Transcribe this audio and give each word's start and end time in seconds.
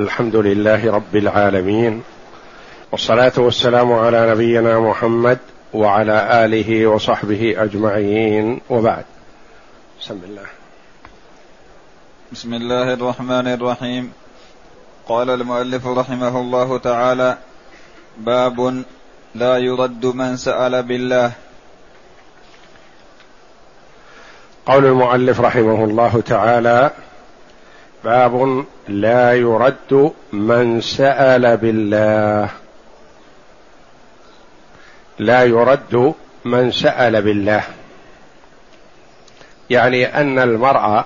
الحمد 0.00 0.36
لله 0.36 0.92
رب 0.92 1.16
العالمين 1.16 2.02
والصلاة 2.92 3.32
والسلام 3.36 3.92
على 3.92 4.30
نبينا 4.30 4.80
محمد 4.80 5.38
وعلى 5.74 6.44
آله 6.44 6.86
وصحبه 6.86 7.54
أجمعين 7.58 8.60
وبعد. 8.70 9.04
بسم 10.00 10.18
الله. 10.24 10.46
بسم 12.32 12.54
الله 12.54 12.94
الرحمن 12.94 13.46
الرحيم. 13.46 14.12
قال 15.08 15.30
المؤلف 15.30 15.86
رحمه 15.86 16.40
الله 16.40 16.78
تعالى 16.78 17.38
باب 18.18 18.84
لا 19.34 19.56
يرد 19.58 20.06
من 20.06 20.36
سأل 20.36 20.82
بالله. 20.82 21.32
قول 24.66 24.84
المؤلف 24.84 25.40
رحمه 25.40 25.84
الله 25.84 26.20
تعالى 26.20 26.90
باب 28.04 28.64
لا 28.88 29.34
يرد 29.34 30.12
من 30.32 30.80
سأل 30.80 31.56
بالله. 31.56 32.48
لا 35.18 35.44
يرد 35.44 36.14
من 36.44 36.70
سأل 36.70 37.22
بالله. 37.22 37.62
يعني 39.70 40.20
أن 40.20 40.38
المرء 40.38 41.04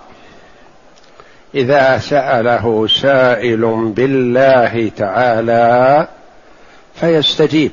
إذا 1.55 1.99
سأله 1.99 2.87
سائل 2.87 3.93
بالله 3.97 4.91
تعالى 4.97 6.09
فيستجيب. 6.95 7.73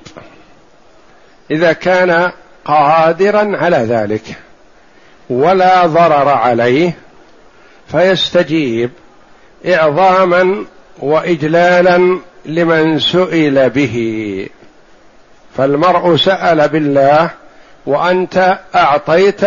إذا 1.51 1.73
كان 1.73 2.31
قادرا 2.65 3.57
على 3.57 3.77
ذلك 3.77 4.35
ولا 5.29 5.85
ضرر 5.85 6.29
عليه 6.29 6.97
فيستجيب. 7.87 8.91
إعظاما 9.67 10.65
وإجلالا 10.99 12.19
لمن 12.45 12.99
سئل 12.99 13.69
به. 13.69 14.47
فالمرء 15.57 16.15
سأل 16.15 16.69
بالله 16.69 17.29
وأنت 17.85 18.59
أعطيت 18.75 19.41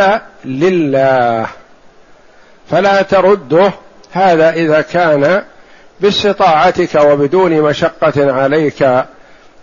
لله. 0.45 1.47
فلا 2.71 3.03
ترده 3.03 3.73
هذا 4.13 4.51
إذا 4.51 4.81
كان 4.81 5.43
باستطاعتك 6.01 6.95
وبدون 6.95 7.63
مشقة 7.63 8.33
عليك 8.33 9.05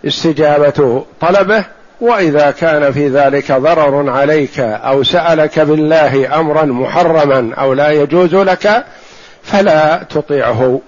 استجابة 0.06 1.04
طلبه 1.20 1.64
وإذا 2.00 2.50
كان 2.50 2.92
في 2.92 3.08
ذلك 3.08 3.52
ضرر 3.52 4.10
عليك 4.10 4.60
أو 4.60 5.02
سألك 5.02 5.60
بالله 5.60 6.40
أمرا 6.40 6.64
محرما 6.64 7.54
أو 7.54 7.72
لا 7.72 7.90
يجوز 7.90 8.34
لك 8.34 8.84
فلا 9.42 10.02
تطيعه. 10.02 10.80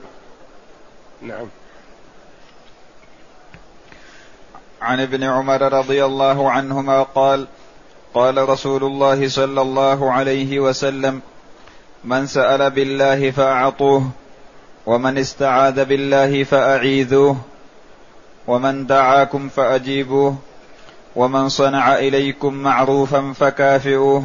نعم. 1.23 1.47
عن 4.83 5.01
ابن 5.01 5.25
عمر 5.25 5.73
رضي 5.73 6.05
الله 6.05 6.51
عنهما 6.51 7.03
قال 7.03 7.47
قال 8.15 8.49
رسول 8.49 8.85
الله 8.85 9.29
صلى 9.29 9.63
الله 9.63 10.13
عليه 10.13 10.61
وسلم 10.61 11.21
من 12.05 12.27
سأل 12.27 12.71
بالله 12.71 13.31
فأعطوه 13.31 14.11
ومن 14.87 15.19
استعاذ 15.19 15.85
بالله 15.85 16.45
فأعيذوه 16.45 17.37
ومن 18.47 18.87
دعاكم 18.87 19.49
فأجيبوه 19.49 20.37
ومن 21.17 21.49
صنع 21.49 21.95
إليكم 21.95 22.55
معروفا 22.55 23.33
فكافئوه. 23.33 24.25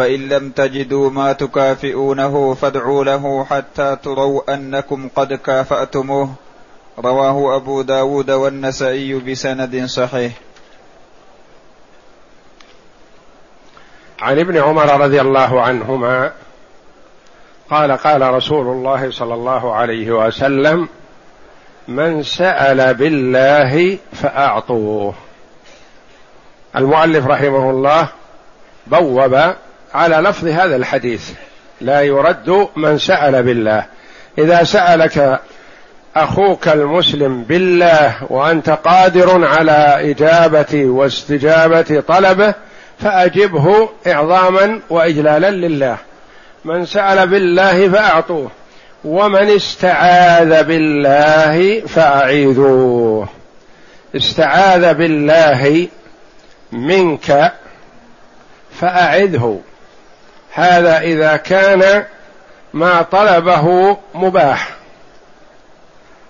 فإن 0.00 0.28
لم 0.28 0.50
تجدوا 0.50 1.10
ما 1.10 1.32
تكافئونه 1.32 2.54
فادعوا 2.54 3.04
له 3.04 3.44
حتى 3.44 3.96
تروا 4.02 4.54
أنكم 4.54 5.08
قد 5.16 5.32
كافأتموه. 5.34 6.34
رواه 6.98 7.56
أبو 7.56 7.82
داود 7.82 8.30
والنسائي 8.30 9.14
بسند 9.14 9.84
صحيح. 9.84 10.32
عن 14.20 14.38
ابن 14.38 14.56
عمر 14.56 15.00
رضي 15.00 15.20
الله 15.20 15.62
عنهما 15.62 16.32
قال 17.70 17.92
قال 17.92 18.34
رسول 18.34 18.66
الله 18.66 19.10
صلى 19.10 19.34
الله 19.34 19.74
عليه 19.74 20.10
وسلم 20.10 20.88
من 21.88 22.22
سأل 22.22 22.94
بالله 22.94 23.98
فأعطوه. 24.12 25.14
المؤلف 26.76 27.26
رحمه 27.26 27.70
الله 27.70 28.08
بوب 28.86 29.54
على 29.94 30.16
لفظ 30.16 30.46
هذا 30.48 30.76
الحديث. 30.76 31.30
لا 31.80 32.00
يرد 32.00 32.68
من 32.76 32.98
سأل 32.98 33.42
بالله. 33.42 33.84
إذا 34.38 34.64
سألك 34.64 35.40
أخوك 36.16 36.68
المسلم 36.68 37.42
بالله 37.42 38.14
وأنت 38.30 38.70
قادر 38.70 39.44
على 39.46 40.10
إجابة 40.10 40.84
واستجابة 40.84 42.02
طلبه 42.08 42.54
فأجبه 42.98 43.88
إعظاما 44.06 44.80
وإجلالا 44.90 45.50
لله. 45.50 45.96
من 46.64 46.86
سأل 46.86 47.28
بالله 47.28 47.88
فأعطوه 47.88 48.50
ومن 49.04 49.50
استعاذ 49.50 50.64
بالله 50.64 51.80
فأعيذوه. 51.80 53.28
استعاذ 54.16 54.94
بالله 54.94 55.88
منك 56.72 57.52
فأعذه. 58.80 59.60
هذا 60.52 61.00
إذا 61.00 61.36
كان 61.36 62.04
ما 62.74 63.02
طلبه 63.02 63.96
مباح. 64.14 64.68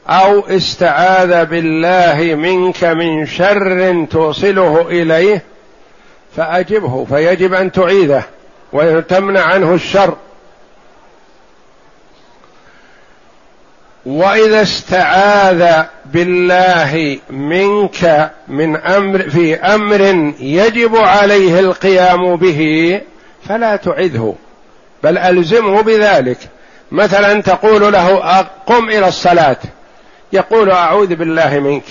أو 0.08 0.40
استعاذ 0.40 1.44
بالله 1.44 2.34
منك 2.34 2.84
من 2.84 3.26
شر 3.26 4.06
توصله 4.10 4.88
إليه 4.88 5.42
فأجبه 6.36 7.04
فيجب 7.04 7.54
أن 7.54 7.72
تعيذه 7.72 8.22
وتمنع 8.72 9.42
عنه 9.42 9.74
الشر. 9.74 10.16
وإذا 14.06 14.62
استعاذ 14.62 15.84
بالله 16.06 17.18
منك 17.30 18.30
من 18.48 18.76
أمر 18.76 19.30
في 19.30 19.54
أمر 19.54 20.32
يجب 20.40 20.96
عليه 20.96 21.60
القيام 21.60 22.36
به 22.36 23.00
فلا 23.48 23.76
تعذه 23.76 24.34
بل 25.02 25.18
ألزمه 25.18 25.82
بذلك. 25.82 26.38
مثلا 26.92 27.42
تقول 27.42 27.92
له 27.92 28.18
قم 28.66 28.88
إلى 28.88 29.08
الصلاة. 29.08 29.56
يقول 30.32 30.70
أعوذ 30.70 31.14
بالله 31.14 31.58
منك. 31.58 31.84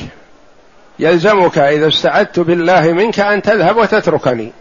يلزمك 0.99 1.57
إذا 1.57 1.87
استعذت 1.87 2.39
بالله 2.39 2.81
منك 2.81 3.19
أن 3.19 3.41
تذهب 3.41 3.77
وتتركني. 3.77 4.51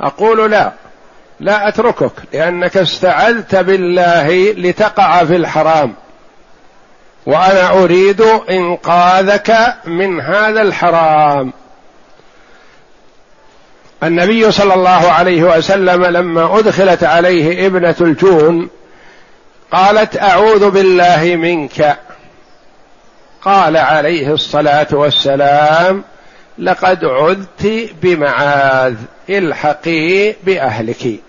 أقول 0.00 0.50
لا 0.50 0.72
لا 1.40 1.68
أتركك 1.68 2.12
لأنك 2.32 2.76
استعذت 2.76 3.54
بالله 3.54 4.52
لتقع 4.52 5.24
في 5.24 5.36
الحرام 5.36 5.94
وأنا 7.26 7.70
أريد 7.70 8.20
إنقاذك 8.50 9.74
من 9.86 10.20
هذا 10.20 10.62
الحرام. 10.62 11.52
النبي 14.02 14.52
صلى 14.52 14.74
الله 14.74 15.12
عليه 15.12 15.42
وسلم 15.42 16.04
لما 16.04 16.58
أدخلت 16.58 17.04
عليه 17.04 17.66
ابنة 17.66 17.94
الجون 18.00 18.68
قالت 19.72 20.16
أعوذ 20.16 20.70
بالله 20.70 21.36
منك. 21.36 21.98
قال 23.42 23.76
عليه 23.76 24.32
الصلاة 24.32 24.86
والسلام 24.92 26.04
لقد 26.58 27.04
عذت 27.04 27.90
بمعاذ 28.02 28.94
الحقي 29.30 30.34
بأهلك. 30.44 31.20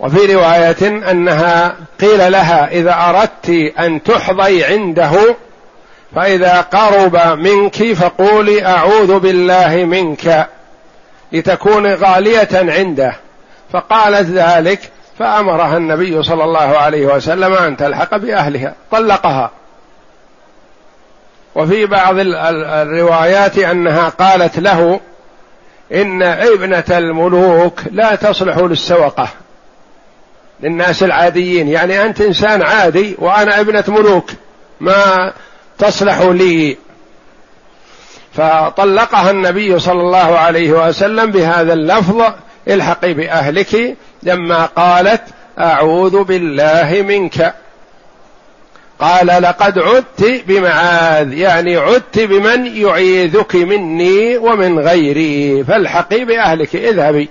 وفي 0.00 0.34
رواية 0.34 1.10
أنها 1.10 1.76
قيل 2.00 2.32
لها 2.32 2.72
إذا 2.72 2.94
أردت 2.94 3.48
أن 3.78 4.02
تحظي 4.02 4.64
عنده 4.64 5.36
فإذا 6.14 6.60
قرب 6.60 7.38
منك 7.38 7.92
فقولي 7.92 8.66
أعوذ 8.66 9.18
بالله 9.18 9.84
منك. 9.84 10.48
لتكون 11.32 11.94
غالية 11.94 12.48
عنده. 12.52 13.16
فقالت 13.72 14.28
ذلك 14.28 14.80
فأمرها 15.18 15.76
النبي 15.76 16.22
صلى 16.22 16.44
الله 16.44 16.78
عليه 16.78 17.06
وسلم 17.06 17.52
أن 17.52 17.76
تلحق 17.76 18.16
بأهلها. 18.16 18.74
طلقها. 18.90 19.50
وفي 21.54 21.86
بعض 21.86 22.14
الروايات 22.18 23.58
أنها 23.58 24.08
قالت 24.08 24.58
له 24.58 25.00
إن 25.92 26.22
ابنة 26.22 26.84
الملوك 26.90 27.80
لا 27.90 28.14
تصلح 28.14 28.58
للسوقة. 28.58 29.28
للناس 30.60 31.02
العاديين. 31.02 31.68
يعني 31.68 32.02
أنت 32.02 32.20
إنسان 32.20 32.62
عادي 32.62 33.16
وأنا 33.18 33.60
ابنة 33.60 33.84
ملوك. 33.88 34.30
ما 34.80 35.32
تصلح 35.80 36.20
لي. 36.20 36.76
فطلقها 38.32 39.30
النبي 39.30 39.78
صلى 39.78 40.00
الله 40.00 40.38
عليه 40.38 40.88
وسلم 40.88 41.30
بهذا 41.30 41.72
اللفظ 41.72 42.22
الحقي 42.68 43.14
بأهلك 43.14 43.96
لما 44.22 44.66
قالت 44.66 45.22
أعوذ 45.58 46.22
بالله 46.24 47.04
منك. 47.08 47.54
قال 49.00 49.26
لقد 49.26 49.78
عدت 49.78 50.42
بمعاذ 50.46 51.32
يعني 51.32 51.76
عدت 51.76 52.18
بمن 52.18 52.66
يعيذك 52.66 53.56
مني 53.56 54.36
ومن 54.36 54.78
غيري 54.78 55.64
فالحقي 55.64 56.24
بأهلك 56.24 56.76
اذهبي 56.76 57.28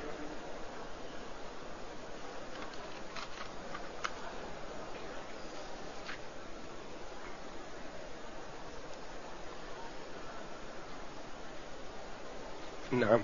نعم 12.92 13.22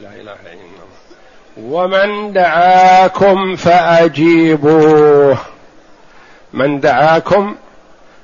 لا 0.00 0.08
اله 0.08 0.20
الا 0.22 0.52
الله 0.52 0.88
ومن 1.68 2.32
دعاكم 2.32 3.56
فأجيبوه. 3.56 5.38
من 6.52 6.80
دعاكم 6.80 7.56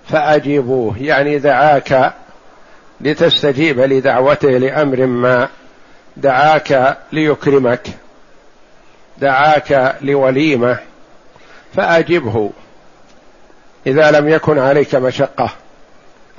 فأجيبوه. 0.09 0.95
يعني 0.99 1.39
دعاك 1.39 2.13
لتستجيب 3.01 3.81
لدعوته 3.81 4.49
لأمر 4.49 5.07
ما. 5.07 5.49
دعاك 6.17 6.97
ليكرمك. 7.13 7.89
دعاك 9.19 9.97
لوليمة. 10.03 10.79
فاجبه 11.77 12.51
إذا 13.87 14.11
لم 14.11 14.29
يكن 14.29 14.59
عليك 14.59 14.95
مشقة. 14.95 15.51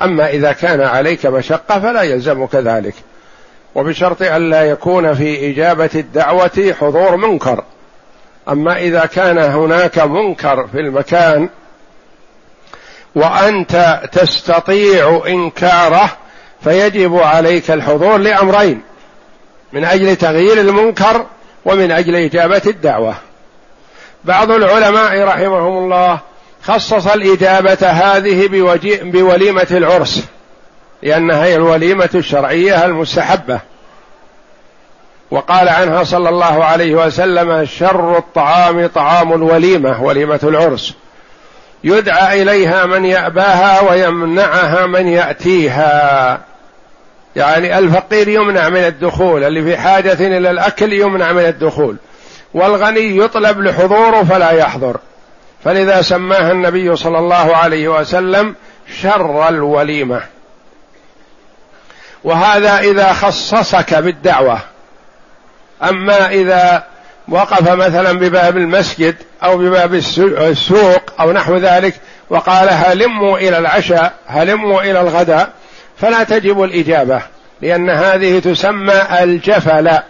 أما 0.02 0.30
إذا 0.30 0.52
كان 0.52 0.82
عليك 0.82 1.26
مشقة 1.26 1.80
فلا 1.80 2.02
يلزمك 2.02 2.56
ذلك. 2.56 2.96
وبشرط 3.76 4.22
ألا 4.22 4.64
يكون 4.64 5.14
في 5.14 5.52
إجابة 5.52 5.90
الدعوة 5.96 6.74
حضور 6.80 7.16
منكر. 7.16 7.64
أما 8.50 8.78
إذا 8.78 9.06
كان 9.06 9.38
هناك 9.38 10.00
منكر 10.00 10.68
في 10.68 10.80
المكان 10.80 11.50
وأنت 13.16 14.02
تستطيع 14.12 15.24
إنكاره 15.28 16.18
فيجب 16.64 17.18
عليك 17.18 17.72
الحضور 17.72 18.18
لأمرين 18.18 18.82
من 19.74 19.86
أجل 19.86 20.16
تغيير 20.16 20.62
المنكر 20.62 21.26
ومن 21.66 21.92
أجل 21.92 22.16
إجابة 22.16 22.62
الدعوة. 22.68 23.16
بعض 24.24 24.52
العلماء 24.52 25.24
رحمهم 25.24 25.78
الله 25.78 26.20
خصص 26.64 27.08
الإجابة 27.08 27.88
هذه 27.90 28.48
بوليمة 29.04 29.68
العرس. 29.72 30.24
لأنها 31.06 31.46
هي 31.46 31.56
الوليمة 31.56 32.10
الشرعية 32.16 32.86
المستحبة. 32.86 33.60
وقال 35.32 35.70
عنها 35.70 36.04
صلى 36.04 36.30
الله 36.30 36.64
عليه 36.64 36.96
وسلم 36.96 37.66
شر 37.66 38.18
الطعام 38.18 38.88
طعام 38.88 39.34
الوليمة 39.34 40.04
وليمة 40.04 40.40
العرس. 40.44 40.94
يدعى 41.84 42.42
إليها 42.42 42.86
من 42.86 43.06
يأباها 43.06 43.82
ويمنعها 43.82 44.86
من 44.86 45.08
يأتيها. 45.08 46.40
يعني 47.36 47.78
الفقير 47.78 48.28
يمنع 48.28 48.70
من 48.70 48.86
الدخول 48.86 49.44
اللي 49.44 49.64
في 49.64 49.78
حاجة 49.78 50.14
إلى 50.14 50.52
الأكل 50.52 50.94
يمنع 50.94 51.32
من 51.32 51.46
الدخول. 51.46 51.96
والغني 52.54 53.18
يطلب 53.18 53.62
لحضوره 53.62 54.24
فلا 54.24 54.52
يحضر. 54.52 54.98
فلذا 55.64 56.02
سماها 56.02 56.52
النبي 56.52 56.96
صلى 56.96 57.20
الله 57.20 57.56
عليه 57.56 57.88
وسلم 57.88 58.56
شر 59.02 59.50
الوليمة. 59.50 60.35
وهذا 62.26 62.80
إذا 62.80 63.14
خصصك 63.14 63.96
بالدعوة. 63.96 64.60
أما 65.84 66.30
إذا 66.30 66.84
وقف 67.28 67.70
مثلا 67.72 68.12
بباب 68.14 68.58
المسجد 68.58 69.16
أو 69.44 69.58
بباب 69.58 69.94
السوق 69.94 71.22
أو 71.22 71.32
نحو 71.32 71.58
ذلك 71.58 71.96
وقال 72.30 72.70
هلموا 72.70 73.38
إلى 73.38 73.58
العشاء 73.58 74.14
هلموا 74.28 74.82
إلى 74.82 75.02
الغداء 75.02 75.50
فلا 75.98 76.24
تجب 76.24 76.64
الإجابة 76.64 77.22
لأن 77.62 77.90
هذه 77.90 78.40
تسمى 78.40 79.02
الجفله 79.22 80.04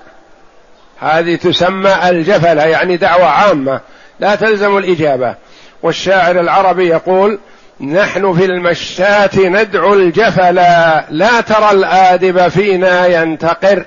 هذه 0.99 1.35
تسمى 1.35 2.09
الجفله 2.09 2.63
يعني 2.63 2.97
دعوة 2.97 3.25
عامة 3.25 3.79
لا 4.19 4.35
تلزم 4.35 4.77
الإجابة. 4.77 5.35
والشاعر 5.83 6.39
العربي 6.39 6.87
يقول 6.87 7.39
نحن 7.81 8.33
في 8.33 8.45
المشاة 8.45 9.29
ندعو 9.35 9.93
الجفلا 9.93 11.05
لا 11.09 11.41
ترى 11.41 11.71
الآدب 11.71 12.47
فينا 12.47 13.05
ينتقر. 13.05 13.85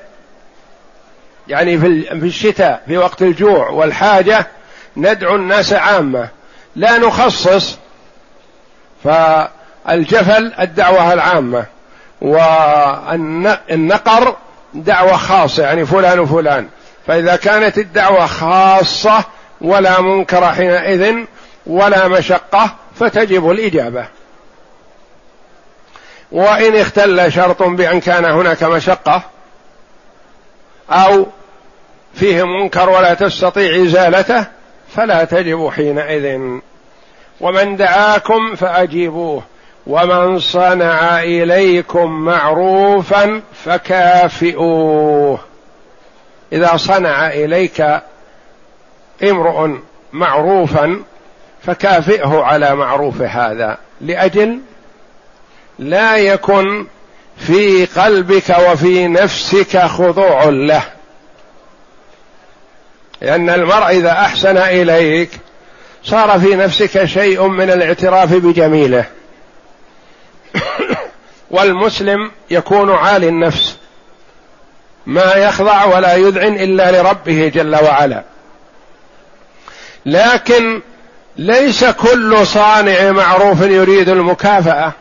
يعني 1.48 1.78
في 1.78 2.12
الشتاء 2.12 2.82
في 2.86 2.98
وقت 2.98 3.22
الجوع 3.22 3.68
والحاجة 3.68 4.46
ندعو 4.96 5.36
الناس 5.36 5.72
عامة. 5.72 6.28
لا 6.76 6.98
نخصص 6.98 7.78
فالجفل 9.04 10.52
الدعوة 10.60 11.12
العامة. 11.12 11.66
والنقر 12.20 14.36
دعوة 14.74 15.16
خاصة 15.16 15.62
يعني 15.62 15.86
فلان 15.86 16.18
وفلان. 16.18 16.68
فإذا 17.06 17.36
كانت 17.36 17.78
الدعوة 17.78 18.26
خاصة 18.26 19.24
ولا 19.60 20.00
منكر 20.00 20.52
حينئذ 20.52 21.14
ولا 21.66 22.08
مشقة 22.08 22.74
فتجب 22.98 23.50
الإجابة. 23.50 24.06
وإن 26.32 26.76
اختل 26.76 27.32
شرط 27.32 27.62
بأن 27.62 28.00
كان 28.00 28.24
هناك 28.24 28.62
مشقة 28.62 29.22
أو 30.90 31.26
فيه 32.14 32.42
منكر 32.42 32.90
ولا 32.90 33.14
تستطيع 33.14 33.82
إزالته 33.82 34.46
فلا 34.96 35.24
تجب 35.24 35.68
حينئذ. 35.68 36.40
ومن 37.40 37.76
دعاكم 37.76 38.54
فأجيبوه 38.54 39.42
ومن 39.86 40.38
صنع 40.38 41.22
إليكم 41.22 42.10
معروفا 42.10 43.42
فكافئوه. 43.64 45.38
إذا 46.52 46.76
صنع 46.76 47.28
إليك 47.28 48.00
امرؤ 49.22 49.70
معروفا 50.12 51.02
فكافئه 51.62 52.42
على 52.42 52.74
معروف 52.74 53.22
هذا 53.22 53.78
لأجل 54.00 54.60
لا 55.78 56.16
يكن 56.16 56.86
في 57.38 57.86
قلبك 57.86 58.56
وفي 58.58 59.08
نفسك 59.08 59.78
خضوع 59.78 60.44
له. 60.44 60.82
لأن 63.20 63.50
المرء 63.50 63.88
إذا 63.88 64.12
أحسن 64.12 64.56
إليك 64.56 65.30
صار 66.04 66.40
في 66.40 66.56
نفسك 66.56 67.04
شيء 67.04 67.46
من 67.46 67.70
الاعتراف 67.70 68.34
بجميله. 68.34 69.04
والمسلم 71.50 72.30
يكون 72.50 72.90
عالي 72.90 73.28
النفس. 73.28 73.76
ما 75.06 75.34
يخضع 75.34 75.84
ولا 75.84 76.14
يذعن 76.14 76.54
إلا 76.54 77.02
لربه 77.02 77.48
جل 77.54 77.74
وعلا. 77.74 78.24
لكن 80.06 80.80
ليس 81.38 81.84
كل 81.84 82.46
صانع 82.46 83.10
معروف 83.10 83.60
يريد 83.60 84.08
المكافأة. 84.08 84.92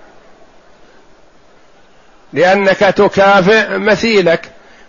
لأنك 2.34 2.78
تكافئ 2.78 3.78
مثيلك 3.78 4.42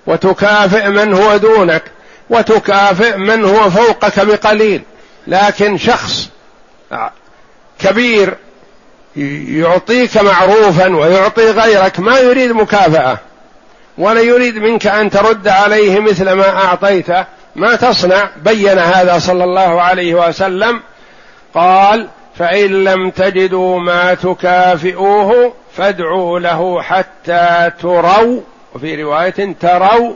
وتكافئ 0.07 0.88
من 0.88 1.14
هو 1.14 1.37
دونك 1.37 1.83
وتكافئ 2.31 3.17
من 3.17 3.45
هو 3.45 3.71
فوقك 3.71 4.21
بقليل. 4.21 4.83
لكن 5.26 5.78
شخص 5.78 6.28
كبير 7.78 8.35
يعطيك 9.49 10.17
معروفا 10.17 10.97
ويعطي 10.97 11.50
غيرك 11.50 12.00
ما 12.00 12.19
يريد 12.19 12.52
مكافأة 12.52 13.19
ولا 13.99 14.21
يريد 14.21 14.59
منك 14.59 14.87
أن 14.87 15.11
ترد 15.11 15.49
عليه 15.49 16.00
مثل 16.00 16.33
ما 16.33 16.49
أعطيته. 16.64 17.25
ما 17.57 17.76
تصنع؟ 17.76 18.31
بين 18.37 18.78
هذا 18.78 19.19
صلى 19.19 19.45
الله 19.45 19.83
عليه 19.83 20.14
وسلم 20.14 20.81
قال 21.59 22.09
فإن 22.38 22.85
لم 22.85 23.11
تجدوا 23.11 23.81
ما 23.81 24.15
تكافئوه 24.15 25.53
فادعوا 25.77 26.38
له 26.38 26.83
حتى 26.83 27.71
تروا 27.81 28.41
وفي 28.75 29.03
رواية 29.03 29.55
تروا 29.61 30.15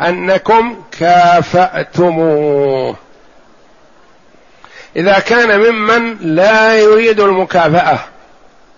أنكم 0.00 0.76
كافأتموه. 0.98 2.96
إذا 4.96 5.18
كان 5.18 5.60
ممن 5.60 6.16
لا 6.20 6.78
يريد 6.78 7.20
المكافأة 7.20 7.98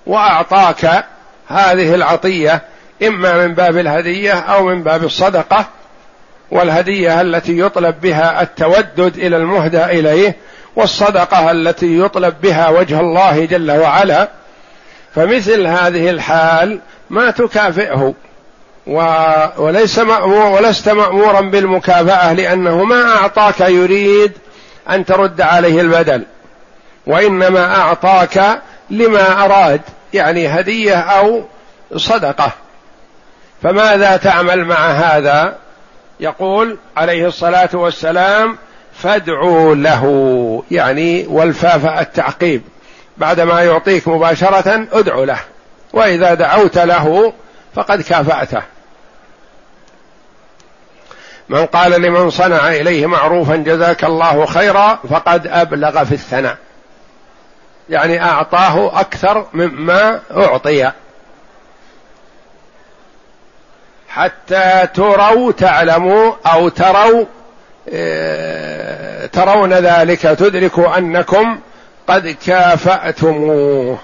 وأعطاك 0.07 1.05
هذه 1.49 1.95
العطية 1.95 2.63
إما 3.03 3.47
من 3.47 3.55
باب 3.55 3.77
الهدية 3.77 4.33
أو 4.33 4.65
من 4.67 4.83
باب 4.83 5.05
الصدقة 5.05 5.67
والهدية 6.51 7.21
التي 7.21 7.59
يطلب 7.59 8.01
بها 8.01 8.43
التودد 8.43 9.17
إلى 9.17 9.37
المهدى 9.37 9.85
إليه 9.85 10.37
والصدقة 10.79 11.51
التي 11.51 11.99
يطلب 11.99 12.35
بها 12.43 12.69
وجه 12.69 13.01
الله 13.01 13.45
جل 13.45 13.71
وعلا 13.71 14.29
فمثل 15.15 15.67
هذه 15.67 16.11
الحال 16.11 16.81
ما 17.11 17.31
تكافئه 17.31 18.15
وليس 19.59 19.99
مأمور 19.99 20.47
ولست 20.47 20.89
مأمورا 20.89 21.41
بالمكافأة 21.41 22.33
لأنه 22.33 22.85
ما 22.85 23.17
أعطاك 23.17 23.61
يريد 23.61 24.33
أن 24.91 25.05
ترد 25.05 25.41
عليه 25.41 25.81
البدل 25.81 26.23
وإنما 27.07 27.77
أعطاك 27.77 28.63
لما 28.91 29.45
أراد 29.45 29.81
يعني 30.15 30.49
هدية 30.49 30.97
أو 30.97 31.45
صدقة. 31.97 32.53
فماذا 33.63 34.17
تعمل 34.17 34.65
مع 34.65 34.91
هذا؟ 34.91 35.57
يقول 36.21 36.79
عليه 36.97 37.27
الصلاة 37.27 37.71
والسلام 37.73 38.59
فادعوا 39.03 39.75
له 39.75 40.05
يعني 40.71 41.27
والفاف 41.27 41.87
التعقيب. 42.01 42.63
بعدما 43.17 43.63
يعطيك 43.63 44.09
مباشرة 44.09 44.87
ادعو 44.93 45.25
له. 45.25 45.39
وإذا 45.93 46.35
دعوت 46.35 46.79
له 46.79 47.33
فقد 47.75 48.03
كافأته. 48.03 48.63
من 51.49 51.67
قال 51.67 52.03
لمن 52.03 52.31
صنع 52.31 52.69
إليه 52.69 53.07
معروفا 53.07 53.57
جزاك 53.57 54.05
الله 54.05 54.47
خيرا 54.47 54.99
فقد 55.11 55.47
أبلغ 55.47 56.05
في 56.05 56.13
الثناء. 56.13 56.57
يعني 57.91 58.23
أعطاه 58.23 59.01
أكثر 59.01 59.47
مما 59.55 60.21
أعطي. 60.31 60.93
حتى 64.09 64.89
تروا 64.95 65.53
تعلموا 65.53 66.33
أو 66.47 66.69
تروا 66.69 67.25
ترون 69.33 69.73
ذلك 69.73 70.21
تدركوا 70.21 70.99
أنكم 70.99 71.59
قد 72.09 72.37
كافأتموه. 72.47 73.99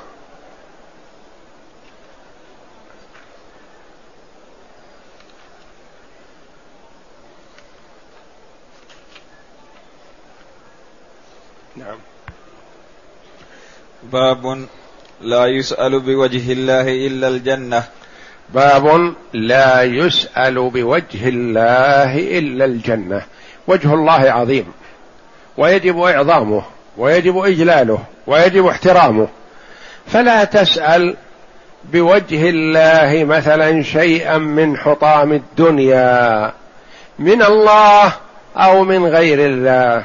نعم. 11.76 11.98
باب 14.02 14.66
لا 15.20 15.46
يسأل 15.46 16.00
بوجه 16.00 16.52
الله 16.52 17.06
إلا 17.06 17.28
الجنة. 17.28 17.84
باب 18.54 19.14
لا 19.32 19.82
يسأل 19.82 20.70
بوجه 20.70 21.28
الله 21.28 22.38
إلا 22.38 22.64
الجنة. 22.64 23.22
وجه 23.66 23.94
الله 23.94 24.32
عظيم. 24.32 24.72
ويجب 25.56 26.00
إعظامه 26.00 26.62
ويجب 26.96 27.38
إجلاله 27.38 27.98
ويجب 28.26 28.66
احترامه. 28.66 29.28
فلا 30.06 30.44
تسأل 30.44 31.16
بوجه 31.84 32.50
الله 32.50 33.24
مثلا 33.24 33.82
شيئا 33.82 34.38
من 34.38 34.76
حطام 34.76 35.32
الدنيا 35.32 36.52
من 37.18 37.42
الله 37.42 38.12
أو 38.56 38.84
من 38.84 39.06
غير 39.06 39.38
الله. 39.46 40.04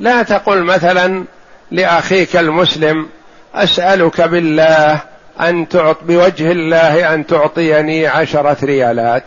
لا 0.00 0.22
تقل 0.22 0.62
مثلا 0.62 1.24
لأخيك 1.70 2.36
المسلم 2.36 3.08
أسألك 3.54 4.20
بالله 4.20 5.00
أن 5.40 5.68
تعط 5.68 5.96
بوجه 6.02 6.52
الله 6.52 7.14
أن 7.14 7.26
تعطيني 7.26 8.06
عشرة 8.06 8.64
ريالات. 8.64 9.24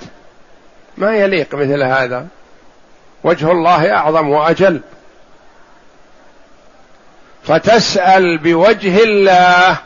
ما 0.97 1.17
يليق 1.17 1.55
مثل 1.55 1.83
هذا. 1.83 2.27
وجه 3.23 3.51
الله 3.51 3.93
أعظم 3.93 4.29
وأجل. 4.29 4.81
فتسأل 7.43 8.37
بوجه 8.37 9.03
الله 9.03 9.77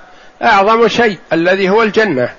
أعظم 0.43 0.87
شيء 0.87 1.17
الذي 1.33 1.69
هو 1.69 1.83
الجنة. 1.83 2.29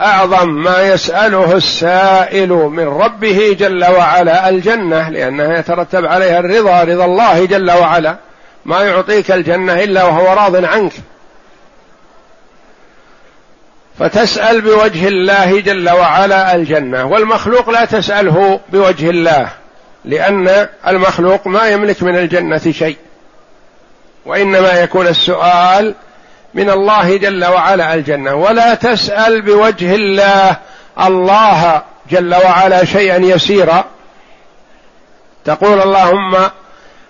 أعظم 0.00 0.48
ما 0.48 0.82
يسأله 0.82 1.56
السائل 1.56 2.48
من 2.48 2.88
ربه 2.88 3.56
جل 3.58 3.84
وعلا 3.84 4.48
الجنة 4.48 5.08
لأنها 5.08 5.58
يترتب 5.58 6.06
عليها 6.06 6.38
الرضا 6.38 6.84
رضا 6.84 7.04
الله 7.04 7.44
جل 7.44 7.70
وعلا. 7.70 8.16
ما 8.64 8.82
يعطيك 8.82 9.30
الجنة 9.30 9.82
إلا 9.82 10.04
وهو 10.04 10.32
راض 10.32 10.64
عنك. 10.64 10.92
فتسأل 13.98 14.60
بوجه 14.60 15.08
الله 15.08 15.60
جل 15.60 15.90
وعلا 15.90 16.54
الجنة 16.54 17.04
والمخلوق 17.04 17.70
لا 17.70 17.84
تسأله 17.84 18.60
بوجه 18.72 19.10
الله. 19.10 19.48
لأن 20.04 20.68
المخلوق 20.86 21.46
ما 21.46 21.68
يملك 21.68 22.02
من 22.02 22.16
الجنة 22.16 22.58
شيء 22.58 22.96
وإنما 24.26 24.72
يكون 24.72 25.06
السؤال 25.06 25.94
من 26.54 26.70
الله 26.70 27.16
جل 27.16 27.44
وعلا 27.44 27.94
الجنة. 27.94 28.34
ولا 28.34 28.74
تسأل 28.74 29.42
بوجه 29.42 29.94
الله 29.94 30.56
الله 31.00 31.82
جل 32.10 32.34
وعلا 32.34 32.84
شيئا 32.84 33.16
يسيرا. 33.16 33.84
تقول 35.44 35.80
اللهم 35.80 36.50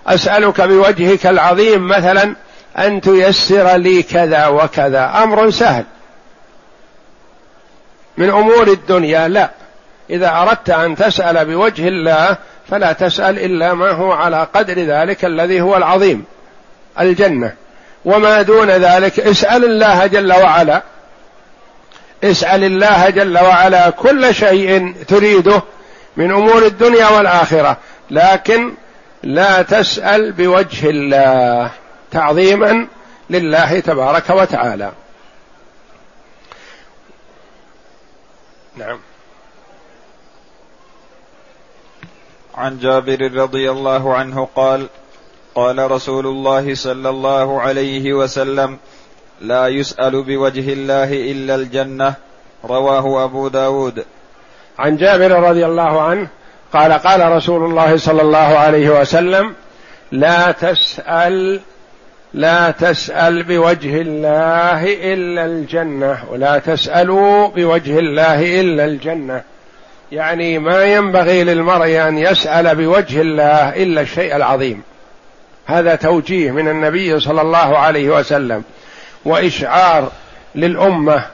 أسألك 0.07 0.61
بوجهك 0.61 1.27
العظيم 1.27 1.89
مثلا 1.89 2.35
أن 2.79 3.01
تيسر 3.01 3.77
لي 3.77 4.03
كذا 4.03 4.47
وكذا. 4.47 5.23
أمر 5.23 5.51
سهل. 5.51 5.85
من 8.17 8.31
أمور 8.31 8.69
الدنيا 8.69 9.29
لا. 9.29 9.51
إذا 10.11 10.31
أردت 10.31 10.71
أن 10.71 10.97
تسأل 10.97 11.45
بوجه 11.45 11.89
الله 11.89 12.37
فلا 12.71 12.93
تسأل 12.93 13.39
إلا 13.39 13.75
ما 13.75 13.91
هو 13.91 14.13
على 14.13 14.47
قدر 14.55 14.79
ذلك 14.79 15.25
الذي 15.25 15.61
هو 15.61 15.77
العظيم 15.77 16.25
الجنة. 17.01 17.55
وما 18.05 18.43
دون 18.43 18.71
ذلك 18.71 19.21
اسأل 19.21 19.65
الله 19.65 20.07
جل 20.07 20.33
وعلا. 20.33 20.83
اسأل 22.25 22.65
الله 22.65 23.11
جل 23.11 23.39
وعلا 23.39 23.91
كل 23.91 24.35
شيء 24.35 24.95
تريده 25.09 25.63
من 26.17 26.31
أمور 26.31 26.67
الدنيا 26.67 27.09
والآخرة. 27.09 27.77
لكن 28.11 28.75
لا 29.23 29.63
تسأل 29.63 30.33
بوجه 30.33 30.91
الله 30.91 31.71
تعظيما 32.11 32.87
لله 33.31 33.81
تبارك 33.81 34.31
وتعالى. 34.31 34.93
نعم. 38.77 38.99
عن 42.55 42.79
جابر 42.79 43.33
رضي 43.33 43.71
الله 43.71 44.15
عنه 44.15 44.49
قال 44.57 44.87
قال 45.55 45.91
رسول 45.91 46.27
الله 46.27 46.75
صلى 46.75 47.09
الله 47.09 47.61
عليه 47.61 48.13
وسلم 48.13 48.79
لا 49.41 49.69
يسأل 49.69 50.23
بوجه 50.23 50.73
الله 50.73 51.13
إلا 51.13 51.55
الجنة. 51.55 52.15
رواه 52.65 53.25
أبو 53.25 53.49
داود. 53.49 54.05
عن 54.79 54.97
جابر 54.97 55.31
رضي 55.31 55.67
الله 55.67 56.03
عنه 56.03 56.29
قال 56.73 56.93
قال 56.93 57.33
رسول 57.33 57.65
الله 57.65 57.97
صلى 57.97 58.23
الله 58.23 58.39
عليه 58.39 59.01
وسلم 59.01 59.55
لا 60.13 60.51
تسأل 60.53 61.61
لا 62.35 62.71
تسأل 62.71 63.43
بوجه 63.43 64.01
الله 64.01 64.85
إلا 65.15 65.45
الجنة 65.45 66.25
ولا 66.31 66.59
تسألوا 66.59 67.49
بوجه 67.49 67.99
الله 67.99 68.61
إلا 68.61 68.85
الجنة. 68.85 69.43
يعني 70.13 70.59
ما 70.59 70.85
ينبغي 70.85 71.45
للمرء 71.45 72.09
أن 72.09 72.19
يسأل 72.19 72.77
بوجه 72.77 73.21
الله 73.21 73.69
إلا 73.69 74.01
الشيء 74.01 74.37
العظيم. 74.37 74.83
هذا 75.67 75.95
توجيه 75.95 76.51
من 76.51 76.69
النبي 76.69 77.21
صلى 77.21 77.41
الله 77.41 77.79
عليه 77.79 78.09
وسلم. 78.09 78.65
وإشعار 79.25 80.13
للأمة 80.55 81.25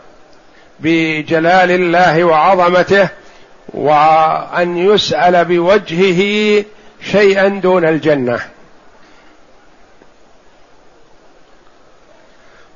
بجلال 0.80 1.70
الله 1.70 2.25
وعظمته 2.25 3.08
وأن 3.68 4.76
يسأل 4.76 5.44
بوجهه 5.44 6.64
شيئا 7.02 7.49
دون 7.49 7.85
الجنة. 7.88 8.40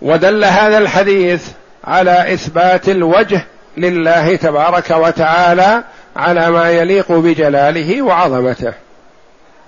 ودل 0.03 0.45
هذا 0.45 0.79
الحديث 0.79 1.49
على 1.85 2.35
إثبات 2.35 2.89
الوجه 2.89 3.47
لله 3.77 4.37
تبارك 4.37 4.91
وتعالى 4.91 5.85
على 6.17 6.51
ما 6.51 6.71
يليق 6.71 7.13
بجلاله 7.13 8.03
وعظمته. 8.03 8.73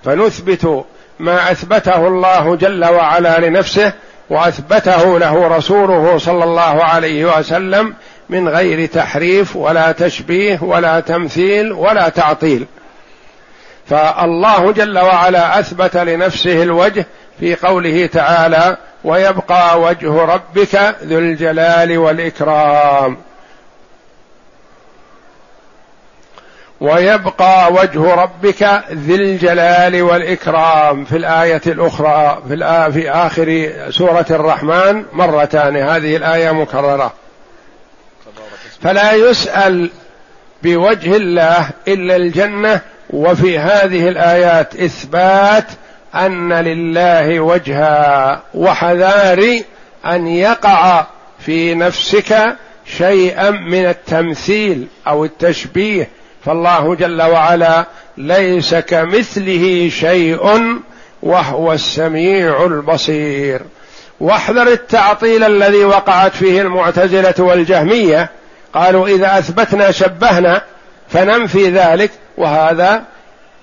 فنثبت 0.03 0.85
ما 1.19 1.51
أثبته 1.51 2.07
الله 2.07 2.55
جل 2.55 2.85
وعلا 2.85 3.39
لنفسه 3.39 3.93
وأثبته 4.29 5.19
له 5.19 5.47
رسوله 5.57 6.17
صلى 6.17 6.43
الله 6.43 6.83
عليه 6.83 7.37
وسلم 7.37 7.93
من 8.29 8.49
غير 8.49 8.85
تحريف 8.85 9.55
ولا 9.55 9.91
تشبيه 9.91 10.63
ولا 10.63 10.99
تمثيل 10.99 11.73
ولا 11.73 12.09
تعطيل. 12.09 12.65
فالله 13.89 14.71
جل 14.71 14.99
وعلا 14.99 15.59
أثبت 15.59 15.97
لنفسه 15.97 16.63
الوجه 16.63 17.05
في 17.39 17.55
قوله 17.55 18.05
تعالى 18.05 18.77
ويبقى 19.03 19.81
وجه 19.81 20.25
ربك 20.25 20.95
ذو 21.03 21.19
الجلال 21.19 21.97
والإكرام 21.97 23.17
ويبقى 26.81 27.73
وجه 27.73 28.15
ربك 28.15 28.83
ذي 28.91 29.15
الجلال 29.15 30.01
والإكرام 30.01 31.05
في 31.05 31.17
الآية 31.17 31.61
الأخرى 31.67 32.41
في, 32.47 32.91
في 32.91 33.11
آخر 33.11 33.71
سورة 33.89 34.25
الرحمن 34.29 35.05
مرتان. 35.13 35.75
هذه 35.75 36.15
الآية 36.15 36.51
مكررة. 36.51 37.13
فلا 38.81 39.11
يسأل 39.13 39.89
بوجه 40.63 41.15
الله 41.15 41.69
إلا 41.87 42.15
الجنة 42.15 42.81
وفي 43.09 43.59
هذه 43.59 44.07
الآيات 44.07 44.75
إثبات 44.75 45.65
أن 46.15 46.53
لله 46.53 47.39
وجها 47.39 48.41
وحذار 48.53 49.59
أن 50.05 50.27
يقع 50.27 51.05
في 51.39 51.75
نفسك 51.75 52.55
شيئا 52.85 53.49
من 53.49 53.85
التمثيل 53.85 54.87
أو 55.07 55.25
التشبيه 55.25 56.09
فالله 56.45 56.95
جل 56.95 57.21
وعلا 57.21 57.85
ليس 58.17 58.75
كمثله 58.75 59.89
شيء 59.89 60.39
وهو 61.23 61.73
السميع 61.73 62.65
البصير. 62.65 63.61
واحذر 64.19 64.67
التعطيل 64.67 65.43
الذي 65.43 65.85
وقعت 65.85 66.35
فيه 66.35 66.61
المعتزلة 66.61 67.33
والجهمية. 67.39 68.29
قالوا 68.73 69.07
إذا 69.07 69.39
أثبتنا 69.39 69.91
شبهنا 69.91 70.61
فننفي 71.09 71.69
ذلك 71.69 72.11
وهذا 72.37 73.03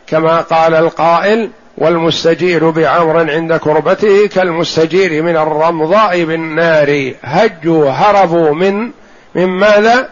كما 0.06 0.40
قال 0.40 0.74
القائل 0.74 1.50
والمستجير 1.78 2.70
بعمر 2.70 3.30
عند 3.30 3.56
كربته 3.56 4.26
كالمستجير 4.26 5.22
من 5.22 5.36
الرمضاء 5.36 6.24
بالنار. 6.24 7.12
هجوا 7.22 7.90
هربوا 7.90 8.54
من 8.54 8.90
من 9.34 9.46
ماذا؟ 9.46 10.08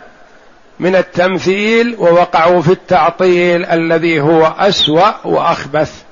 من 0.81 0.97
التمثيل 0.97 1.97
ووقعوا 1.99 2.63
في 2.63 2.73
التعطيل 2.73 3.65
الذي 3.65 4.21
هو 4.21 4.47
أسوأ 4.47 5.27
وأخبث. 5.27 6.03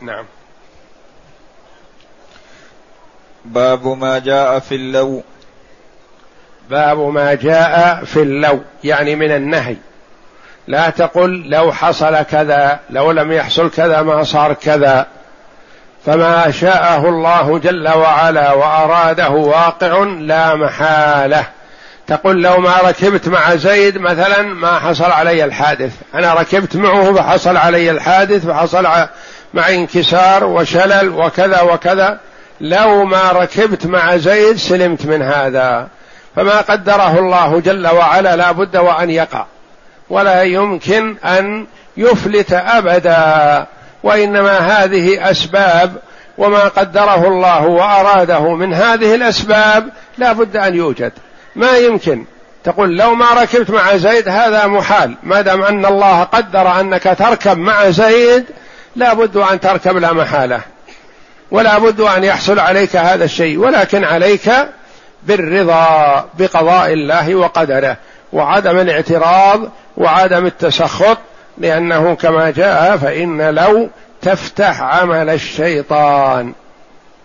نعم. 0.00 0.24
باب 3.44 3.86
ما 3.86 4.18
جاء 4.18 4.58
في 4.58 4.74
اللو. 4.74 5.22
باب 6.70 6.98
ما 6.98 7.34
جاء 7.34 8.04
في 8.04 8.22
اللو 8.22 8.60
يعني 8.84 9.16
من 9.16 9.30
النهي. 9.30 9.76
لا 10.68 10.90
تقل 10.90 11.44
لو 11.48 11.72
حصل 11.72 12.22
كذا 12.22 12.78
لو 12.90 13.10
لم 13.10 13.32
يحصل 13.32 13.70
كذا 13.70 14.02
ما 14.02 14.24
صار 14.24 14.52
كذا. 14.52 15.06
فما 16.06 16.50
شاءه 16.50 17.08
الله 17.08 17.58
جل 17.58 17.88
وعلا 17.88 18.52
وأراده 18.52 19.30
واقع 19.30 20.04
لا 20.04 20.54
محالة. 20.54 21.44
تقول 22.06 22.42
لو 22.42 22.56
ما 22.56 22.76
ركبت 22.84 23.28
مع 23.28 23.54
زيد 23.54 23.98
مثلا 23.98 24.42
ما 24.42 24.78
حصل 24.78 25.10
علي 25.10 25.44
الحادث. 25.44 25.92
أنا 26.14 26.34
ركبت 26.34 26.76
معه 26.76 27.12
فحصل 27.12 27.56
علي 27.56 27.90
الحادث 27.90 28.46
فحصل 28.46 28.86
معي 29.54 29.74
انكسار 29.74 30.44
وشلل 30.44 31.08
وكذا 31.08 31.60
وكذا. 31.60 32.18
لو 32.60 33.04
ما 33.04 33.32
ركبت 33.32 33.86
مع 33.86 34.16
زيد 34.16 34.56
سلمت 34.56 35.06
من 35.06 35.22
هذا. 35.22 35.88
فما 36.36 36.60
قدره 36.60 37.18
الله 37.18 37.60
جل 37.60 37.86
وعلا 37.86 38.36
لا 38.36 38.52
بد 38.52 38.76
وأن 38.76 39.10
يقع. 39.10 39.44
ولا 40.10 40.42
يمكن 40.42 41.16
أن 41.24 41.66
يفلت 41.96 42.52
أبدا 42.52 43.66
وإنما 44.02 44.58
هذه 44.58 45.30
أسباب 45.30 45.96
وما 46.38 46.68
قدره 46.68 47.28
الله 47.28 47.66
وأراده 47.66 48.54
من 48.54 48.74
هذه 48.74 49.14
الأسباب 49.14 49.88
لا 50.18 50.32
بد 50.32 50.56
أن 50.56 50.76
يوجد. 50.76 51.12
ما 51.56 51.76
يمكن. 51.76 52.24
تقول 52.64 52.96
لو 52.96 53.14
ما 53.14 53.26
ركبت 53.42 53.70
مع 53.70 53.96
زيد 53.96 54.28
هذا 54.28 54.66
محال 54.66 55.14
ما 55.22 55.40
دام 55.40 55.62
أن 55.62 55.86
الله 55.86 56.22
قدر 56.22 56.80
أنك 56.80 57.16
تركب 57.18 57.58
مع 57.58 57.90
زيد 57.90 58.44
لا 58.96 59.14
بد 59.14 59.36
أن 59.36 59.60
تركب 59.60 59.96
لا 59.96 60.12
محالة. 60.12 60.60
ولا 61.50 61.78
بد 61.78 62.00
أن 62.00 62.24
يحصل 62.24 62.58
عليك 62.58 62.96
هذا 62.96 63.24
الشيء 63.24 63.58
ولكن 63.58 64.04
عليك 64.04 64.52
بالرضا 65.22 66.24
بقضاء 66.38 66.92
الله 66.92 67.34
وقدره. 67.34 67.96
وعدم 68.32 68.78
الاعتراض 68.78 69.60
وعدم 69.96 70.46
التسخط 70.46 71.18
لأنه 71.58 72.14
كما 72.14 72.50
جاء 72.50 72.96
فإن 72.96 73.54
لو 73.54 73.88
تفتح 74.22 74.82
عمل 74.82 75.30
الشيطان. 75.30 76.52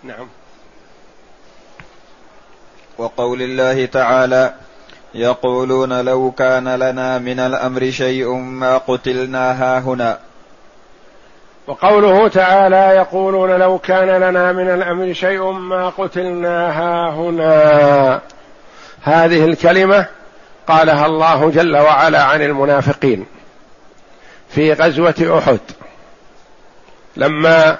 نعم. 0.04 0.28
وقول 2.98 3.42
الله 3.42 3.86
تعالى 3.86 4.52
يقولون 5.14 6.00
لو 6.04 6.30
كان 6.30 6.74
لنا 6.74 7.18
من 7.18 7.40
الأمر 7.40 7.90
شيء 7.90 8.34
ما 8.34 8.78
قتلنا 8.78 9.62
هاهنا. 9.62 10.18
وقوله 11.66 12.28
تعالى 12.28 12.96
يقولون 12.96 13.50
لو 13.50 13.78
كان 13.78 14.08
لنا 14.08 14.52
من 14.52 14.70
الأمر 14.70 15.12
شيء 15.12 15.50
ما 15.50 15.88
قتلنا 15.88 16.80
هاهنا. 16.80 18.20
هذه 19.02 19.44
الكلمة 19.44 20.06
قالها 20.68 21.06
الله 21.06 21.50
جل 21.50 21.76
وعلا 21.76 22.22
عن 22.22 22.42
المنافقين 22.42 23.26
في 24.54 24.72
غزوة 24.72 25.38
أحد. 25.38 25.58
لما 27.16 27.78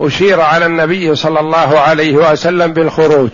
أشير 0.00 0.40
على 0.40 0.66
النبي 0.66 1.14
صلى 1.14 1.40
الله 1.40 1.78
عليه 1.78 2.14
وسلم 2.14 2.72
بالخروج 2.72 3.30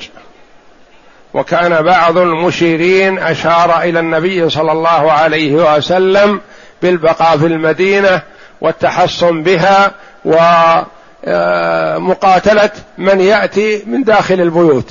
وكان 1.35 1.83
بعض 1.83 2.19
المشيرين 2.19 3.19
أشار 3.19 3.83
إلى 3.83 4.01
النبي 4.01 4.51
صلى 4.51 4.73
الله 4.73 5.13
عليه 5.13 5.77
وسلم 5.77 6.41
بالبقاء 6.83 7.39
في 7.39 7.47
المدينة 7.47 8.23
والتحصن 8.61 9.43
بها 9.43 9.93
ومقاتلة 11.27 12.71
من 12.99 13.21
يأتي 13.21 13.83
من 13.87 14.03
داخل 14.05 14.41
البيوت. 14.41 14.91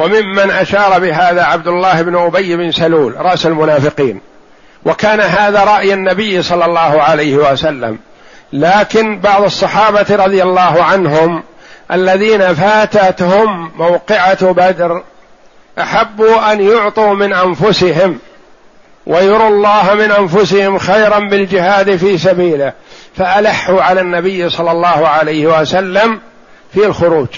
وممن 0.00 0.50
أشار 0.50 0.98
بهذا 0.98 1.42
عبد 1.42 1.68
الله 1.68 2.02
بن 2.02 2.16
أبي 2.16 2.56
بن 2.56 2.72
سلول 2.72 3.14
رأس 3.16 3.46
المنافقين. 3.46 4.20
وكان 4.84 5.20
هذا 5.20 5.64
رأي 5.64 5.94
النبي 5.94 6.42
صلى 6.42 6.64
الله 6.64 7.02
عليه 7.02 7.36
وسلم. 7.36 7.98
لكن 8.52 9.20
بعض 9.20 9.42
الصحابة 9.42 10.06
رضي 10.10 10.42
الله 10.42 10.82
عنهم 10.82 11.42
الذين 11.92 12.54
فاتتهم 12.54 13.72
موقعة 13.76 14.52
بدر 14.52 15.02
أحبوا 15.78 16.52
أن 16.52 16.60
يعطوا 16.60 17.14
من 17.14 17.32
أنفسهم 17.32 18.18
ويروا 19.06 19.48
الله 19.48 19.94
من 19.94 20.10
أنفسهم 20.10 20.78
خيرا 20.78 21.18
بالجهاد 21.18 21.96
في 21.96 22.18
سبيله 22.18 22.72
فألحوا 23.16 23.82
على 23.82 24.00
النبي 24.00 24.48
صلى 24.48 24.70
الله 24.70 25.08
عليه 25.08 25.60
وسلم 25.60 26.20
في 26.74 26.86
الخروج. 26.86 27.28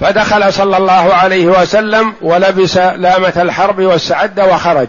فدخل 0.00 0.52
صلى 0.52 0.76
الله 0.76 1.14
عليه 1.14 1.46
وسلم 1.46 2.14
ولبس 2.22 2.76
لامة 2.76 3.32
الحرب 3.36 3.80
واستعد 3.80 4.40
وخرج. 4.40 4.88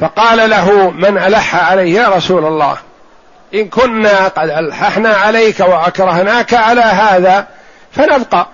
فقال 0.00 0.50
له 0.50 0.90
من 0.90 1.18
ألح 1.18 1.70
عليه 1.70 2.00
يا 2.00 2.08
رسول 2.08 2.44
الله؟ 2.44 2.76
إن 3.54 3.68
كنا 3.68 4.28
قد 4.28 4.50
ألححنا 4.50 5.08
عليك 5.08 5.60
وأكرهناك 5.60 6.54
على 6.54 6.80
هذا 6.80 7.46
فنبقى. 7.92 8.46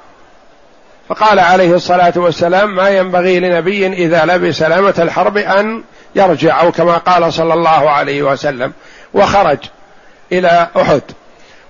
فقال 1.08 1.38
عليه 1.38 1.74
الصلاة 1.74 2.12
والسلام 2.16 2.76
ما 2.76 2.88
ينبغي 2.88 3.40
لنبي 3.40 3.86
إذا 3.86 4.24
لبس 4.24 4.62
لامة 4.62 4.94
الحرب 4.98 5.36
أن 5.36 5.82
يرجع 6.14 6.60
أو 6.60 6.72
كما 6.72 6.96
قال 6.96 7.32
صلى 7.32 7.54
الله 7.54 7.90
عليه 7.90 8.22
وسلم 8.22 8.72
وخرج 9.14 9.58
إلى 10.32 10.68
أحد. 10.76 11.02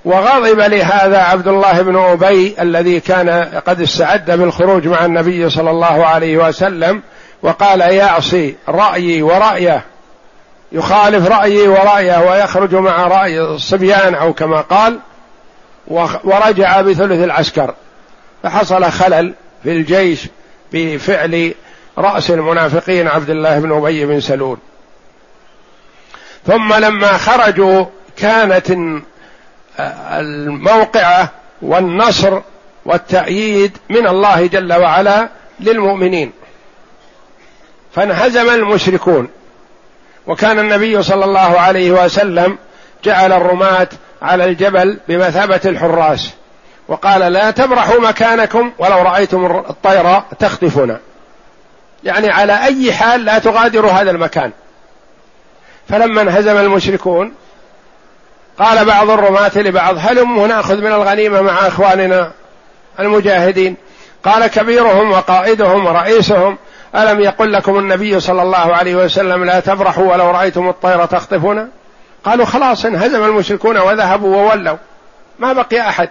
وغضب 0.05 0.61
لهذا 0.61 1.19
عبد 1.19 1.49
الله 1.49 1.83
بن 1.83 1.97
أبي 1.97 2.55
الذي 2.61 3.01
كان 3.01 3.31
قد 3.67 3.81
استعد 3.81 4.31
بالخروج 4.31 4.89
مع 4.89 5.05
النبي 5.05 5.51
صلى 5.51 5.71
الله 5.71 6.07
عليه 6.07 6.49
وسلم 6.49 7.03
وقال 7.43 7.81
يعصي 7.81 8.57
رأيي 8.69 9.23
ورأيه. 9.23 9.85
يخالف 10.73 11.29
رأيي 11.29 11.69
ورأيه 11.69 12.31
ويخرج 12.31 12.75
مع 12.75 13.07
رأي 13.07 13.41
الصبيان 13.41 14.15
أو 14.15 14.33
كما 14.33 14.61
قال 14.61 14.99
ورجع 16.25 16.81
بثلث 16.81 17.25
العسكر. 17.25 17.75
فحصل 18.43 18.85
خلل 18.85 19.35
في 19.63 19.71
الجيش 19.71 20.29
بفعل 20.73 21.55
رأس 21.99 22.31
المنافقين 22.31 23.09
عبد 23.09 23.31
الله 23.31 23.59
بن 23.59 23.73
أبي 23.73 24.07
بن 24.07 24.21
سلول. 24.21 24.59
ثم 26.47 26.75
لما 26.75 27.13
خرجوا 27.13 27.85
كانت 28.17 28.73
الموقعة 29.81 31.31
والنصر 31.63 32.41
والتأييد 32.85 33.79
من 33.91 34.07
الله 34.07 34.47
جل 34.47 34.73
وعلا 34.73 35.29
للمؤمنين. 35.61 36.33
فانهزم 37.95 38.51
المشركون. 38.51 39.29
وكان 40.27 40.59
النبي 40.59 41.03
صلى 41.03 41.25
الله 41.25 41.61
عليه 41.61 42.05
وسلم 42.05 42.59
جعل 43.05 43.33
الرماة 43.33 43.89
على 44.23 44.45
الجبل 44.45 44.99
بمثابة 45.09 45.61
الحراس. 45.65 46.31
وقال 46.89 47.33
لا 47.33 47.51
تبرحوا 47.51 48.01
مكانكم 48.01 48.73
ولو 48.79 49.03
رأيتم 49.03 49.45
الطير 49.71 50.21
تخطفنا 50.21 51.01
يعني 52.05 52.31
على 52.31 52.65
أي 52.65 52.93
حال 52.93 53.25
لا 53.25 53.39
تغادروا 53.39 53.91
هذا 53.91 54.11
المكان. 54.11 54.53
فلما 55.89 56.23
انهزم 56.23 56.57
المشركون 56.57 57.35
قال 58.63 58.85
بعض 58.85 59.11
الرماة 59.11 59.53
لبعض 59.57 59.97
هلموا 59.99 60.47
نأخذ 60.47 60.77
من 60.77 60.93
الغنيمة 60.93 61.41
مع 61.41 61.67
إخواننا 61.67 62.33
المجاهدين؟ 63.01 63.77
قال 64.25 64.47
كبيرهم 64.47 65.11
وقائدهم 65.11 65.87
ورئيسهم 65.87 66.59
ألم 66.97 67.21
يقل 67.21 67.53
لكم 67.53 67.79
النبي 67.79 68.21
صلى 68.21 68.43
الله 68.43 68.77
عليه 68.77 68.95
وسلم 68.95 69.45
لا 69.45 69.61
تفرحوا 69.61 70.13
ولو 70.13 70.31
رأيتم 70.31 70.69
الطير 70.69 71.07
تخطفنا 71.07 71.69
قالوا 72.25 72.47
خلاص 72.47 72.85
انهزم 72.85 73.25
المشركون 73.25 73.79
وذهبوا 73.79 74.37
وولوا. 74.37 74.77
ما 75.39 75.53
بقي 75.53 75.81
أحد. 75.81 76.09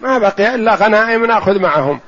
ما 0.00 0.18
بقي 0.18 0.54
إلا 0.54 0.74
غنائم 0.74 1.26
نأخذ 1.26 1.58
معهم. 1.58 2.00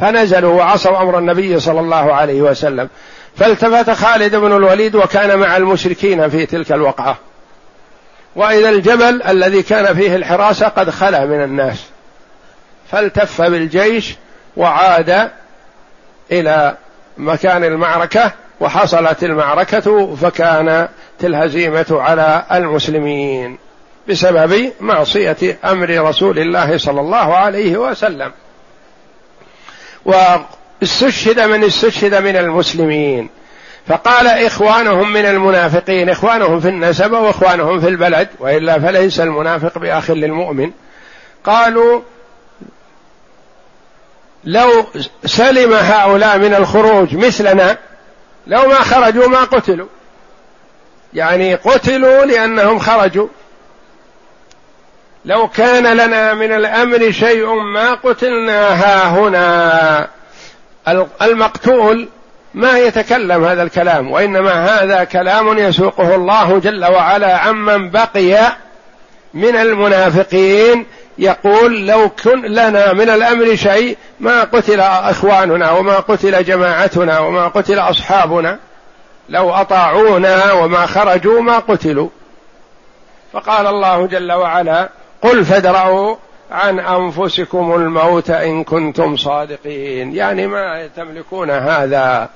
فنزلوا 0.00 0.54
وعصوا 0.54 1.02
أمر 1.02 1.18
النبي 1.18 1.60
صلى 1.60 1.80
الله 1.80 2.14
عليه 2.14 2.42
وسلم. 2.42 2.88
فالتفت 3.36 3.90
خالد 3.90 4.36
بن 4.36 4.56
الوليد 4.56 4.94
وكان 4.96 5.38
مع 5.38 5.56
المشركين 5.56 6.28
في 6.28 6.46
تلك 6.46 6.72
الوقعة. 6.72 7.16
وإذا 8.36 8.70
الجبل 8.70 9.22
الذي 9.22 9.62
كان 9.62 9.94
فيه 9.94 10.16
الحراسة 10.16 10.68
قد 10.68 10.90
خلا 10.90 11.24
من 11.24 11.42
الناس. 11.42 11.84
فالتف 12.90 13.42
بالجيش 13.42 14.14
وعاد 14.56 15.30
إلى 16.32 16.76
مكان 17.18 17.64
المعركة 17.64 18.32
وحصلت 18.60 19.24
المعركة 19.24 20.16
فكانت 20.16 20.88
الهزيمة 21.24 21.86
على 21.90 22.44
المسلمين 22.52 23.58
بسبب 24.08 24.72
معصية 24.80 25.58
أمر 25.64 26.08
رسول 26.08 26.38
الله 26.38 26.78
صلى 26.78 27.00
الله 27.00 27.36
عليه 27.36 27.76
وسلم. 27.76 28.32
واستشهد 30.04 31.40
من 31.40 31.64
استشهد 31.64 32.14
من 32.14 32.36
المسلمين. 32.36 33.30
فقال 33.88 34.26
إخوانهم 34.26 35.12
من 35.12 35.26
المنافقين 35.26 36.10
إخوانهم 36.10 36.60
في 36.60 36.68
النسب 36.68 37.12
وإخوانهم 37.12 37.80
في 37.80 37.88
البلد 37.88 38.28
وإلا 38.38 38.78
فليس 38.78 39.20
المنافق 39.20 39.78
بأخ 39.78 40.10
للمؤمن. 40.10 40.70
قالوا 41.44 42.00
لو 44.44 44.86
سلم 45.24 45.72
هؤلاء 45.74 46.38
من 46.38 46.54
الخروج 46.54 47.16
مثلنا 47.16 47.78
لو 48.46 48.68
ما 48.68 48.74
خرجوا 48.74 49.28
ما 49.28 49.44
قتلوا. 49.44 49.88
يعني 51.14 51.54
قتلوا 51.54 52.24
لأنهم 52.24 52.78
خرجوا. 52.78 53.28
لو 55.24 55.48
كان 55.48 55.96
لنا 55.96 56.34
من 56.34 56.52
الأمر 56.52 57.10
شيء 57.10 57.54
ما 57.54 57.94
قتلنا 57.94 58.68
ها 58.68 59.08
هنا. 59.08 60.08
المقتول 61.22 62.08
ما 62.54 62.78
يتكلم 62.78 63.44
هذا 63.44 63.62
الكلام 63.62 64.10
وإنما 64.10 64.82
هذا 64.82 65.04
كلام 65.04 65.58
يسوقه 65.58 66.14
الله 66.14 66.58
جل 66.58 66.84
وعلا 66.84 67.38
عمن 67.38 67.90
بقي 67.90 68.56
من 69.34 69.56
المنافقين 69.56 70.86
يقول 71.18 71.86
لو 71.86 72.08
كن 72.08 72.42
لنا 72.42 72.92
من 72.92 73.10
الأمر 73.10 73.56
شيء 73.56 73.96
ما 74.20 74.44
قتل 74.44 74.80
إخواننا 74.80 75.70
وما 75.70 75.96
قتل 75.96 76.44
جماعتنا 76.44 77.18
وما 77.18 77.48
قتل 77.48 77.78
أصحابنا 77.78 78.58
لو 79.28 79.50
أطاعونا 79.50 80.52
وما 80.52 80.86
خرجوا 80.86 81.40
ما 81.40 81.58
قتلوا. 81.58 82.08
فقال 83.32 83.66
الله 83.66 84.06
جل 84.06 84.32
وعلا 84.32 84.88
قل 85.22 85.44
فادرأوا 85.44 86.16
عن 86.50 86.80
أنفسكم 86.80 87.74
الموت 87.74 88.30
إن 88.30 88.64
كنتم 88.64 89.16
صادقين. 89.16 90.14
يعني 90.14 90.46
ما 90.46 90.86
تملكون 90.96 91.50
هذا 91.50 92.28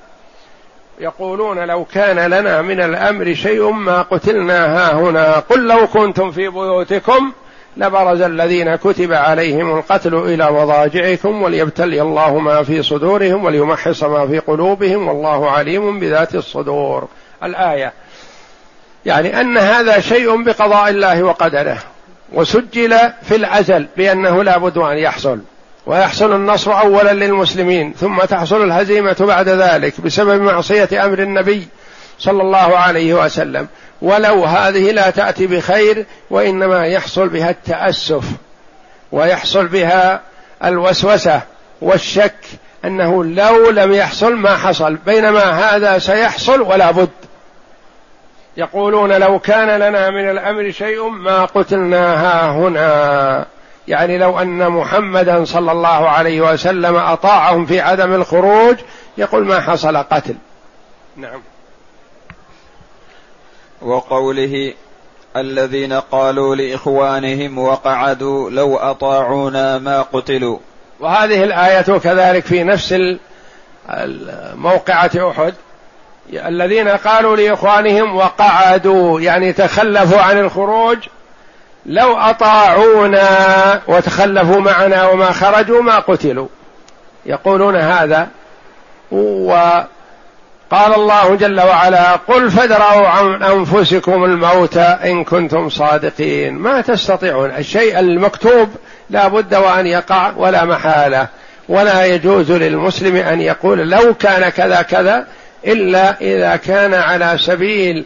يقولون 1.01 1.59
لو 1.59 1.85
كان 1.85 2.31
لنا 2.31 2.63
من 2.63 2.81
الأمر 2.81 3.35
شيء 3.35 3.71
ما 3.71 4.03
قتلنا 4.03 4.67
ها 4.67 4.93
هنا. 4.95 5.39
قل 5.39 5.67
لو 5.67 5.87
كنتم 5.87 6.31
في 6.31 6.49
بيوتكم 6.49 7.33
لبرز 7.77 8.21
الذين 8.21 8.77
كتب 8.77 9.13
عليهم 9.13 9.79
القتل 9.79 10.15
إلى 10.15 10.53
مضاجعكم 10.53 11.43
وليبتلي 11.43 12.03
الله 12.03 12.39
ما 12.39 12.63
في 12.63 12.83
صدورهم 12.83 13.45
وليمحص 13.45 14.05
ما 14.05 14.27
في 14.27 14.39
قلوبهم 14.39 15.09
والله 15.09 15.51
عليم 15.51 16.01
بذات 16.01 16.35
الصدور. 16.35 17.09
الآية. 17.43 17.93
يعني 19.07 19.41
أن 19.41 19.59
هذا 19.59 20.01
شيء 20.01 20.43
بقضاء 20.43 20.89
الله 20.89 21.23
وقدره 21.23 21.79
وسجل 22.33 22.99
في 23.23 23.37
الأزل 23.37 23.87
بأنه 23.97 24.45
لا 24.45 24.59
بد 24.59 24.79
أن 24.79 24.99
يحصل. 24.99 25.39
ويحصل 25.89 26.35
النصر 26.35 26.81
أولا 26.81 27.13
للمسلمين 27.13 27.95
ثم 28.01 28.19
تحصل 28.19 28.65
الهزيمة 28.65 29.17
بعد 29.21 29.49
ذلك 29.49 30.01
بسبب 30.01 30.41
معصية 30.41 31.05
أمر 31.05 31.19
النبي 31.19 31.69
صلى 32.19 32.43
الله 32.43 32.79
عليه 32.79 33.15
وسلم. 33.15 33.69
ولو 34.03 34.45
هذه 34.45 34.93
لا 34.93 35.11
تأتي 35.11 35.47
بخير 35.47 36.07
وإنما 36.31 36.87
يحصل 36.87 37.29
بها 37.29 37.51
التأسف 37.51 38.25
ويحصل 39.13 39.67
بها 39.67 40.21
الوسوسة 40.65 41.41
والشك 41.81 42.45
أنه 42.85 43.25
لو 43.25 43.71
لم 43.71 43.93
يحصل 43.93 44.35
ما 44.35 44.57
حصل 44.57 44.95
بينما 44.95 45.45
هذا 45.45 45.99
سيحصل 45.99 46.61
ولا 46.61 46.91
بد. 46.91 47.09
يقولون 48.57 49.13
لو 49.13 49.39
كان 49.39 49.81
لنا 49.81 50.11
من 50.11 50.31
الأمر 50.31 50.71
شيء 50.71 51.09
ما 51.09 51.45
قتلنا 51.45 52.15
ها 52.15 52.51
هنا. 52.51 53.47
يعني 53.89 54.19
لو 54.19 54.39
أن 54.39 54.69
محمدا 54.69 55.45
صلى 55.45 55.73
الله 55.73 56.09
عليه 56.09 56.41
وسلم 56.41 56.97
أطاعهم 56.97 57.67
في 57.67 57.81
عدم 57.81 58.15
الخروج 58.15 58.77
يقول 59.19 59.45
ما 59.45 59.61
حصل 59.61 59.97
قتل. 59.97 60.35
نعم. 61.17 61.41
وقوله 63.83 64.75
الذين 65.37 65.93
قالوا 65.93 66.57
لإخوانهم 66.57 67.59
وقعدوا 67.59 68.51
لو 68.51 68.77
أطاعونا 68.77 69.79
ما 69.79 70.03
قتلوا. 70.03 70.59
وهذه 71.01 71.45
الآية 71.45 71.99
كذلك 71.99 72.45
في 72.45 72.65
نفس 72.65 72.95
موقعه 74.55 75.31
أحد. 75.31 75.55
الذين 76.33 76.89
قالوا 76.89 77.37
لإخوانهم 77.37 78.17
وقعدوا 78.17 79.21
يعني 79.21 79.53
تخلفوا 79.53 80.21
عن 80.21 80.39
الخروج 80.39 80.99
لو 81.89 82.17
أطاعونا 82.17 83.81
وتخلفوا 83.87 84.61
معنا 84.61 85.07
وما 85.07 85.33
خرجوا 85.33 85.83
ما 85.83 85.99
قتلوا. 85.99 86.49
يقولون 87.27 87.77
هذا 87.77 88.29
وقال 89.13 89.89
الله 90.73 91.35
جل 91.35 91.61
وعلا 91.61 92.13
قل 92.13 92.51
فادروا 92.51 93.09
عن 93.09 93.43
أنفسكم 93.43 94.25
الموت 94.25 94.77
إن 94.77 95.25
كنتم 95.25 95.69
صادقين. 95.69 96.55
ما 96.55 96.81
تستطيعون. 96.81 97.51
الشيء 97.51 97.99
المكتوب 97.99 98.69
لا 99.11 99.29
بد 99.29 99.55
وأن 99.55 99.87
يقع 99.87 100.33
ولا 100.37 100.65
محالة. 100.65 101.27
ولا 101.69 102.05
يجوز 102.05 102.53
للمسلم 102.53 103.17
أن 103.17 103.41
يقول 103.41 103.79
لو 103.91 104.15
كان 104.15 104.49
كذا 104.49 104.83
كذا 104.83 105.27
إلا 105.67 106.21
إذا 106.21 106.57
كان 106.57 106.95
على 106.95 107.39
سبيل 107.39 108.05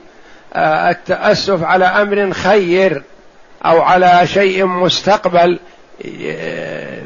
آه، 0.54 0.90
التأسف 0.90 1.64
على 1.64 1.84
أمر 1.84 2.32
خير. 2.32 3.02
أو 3.64 3.82
على 3.82 4.26
شيء 4.26 4.66
مستقبل 4.66 5.58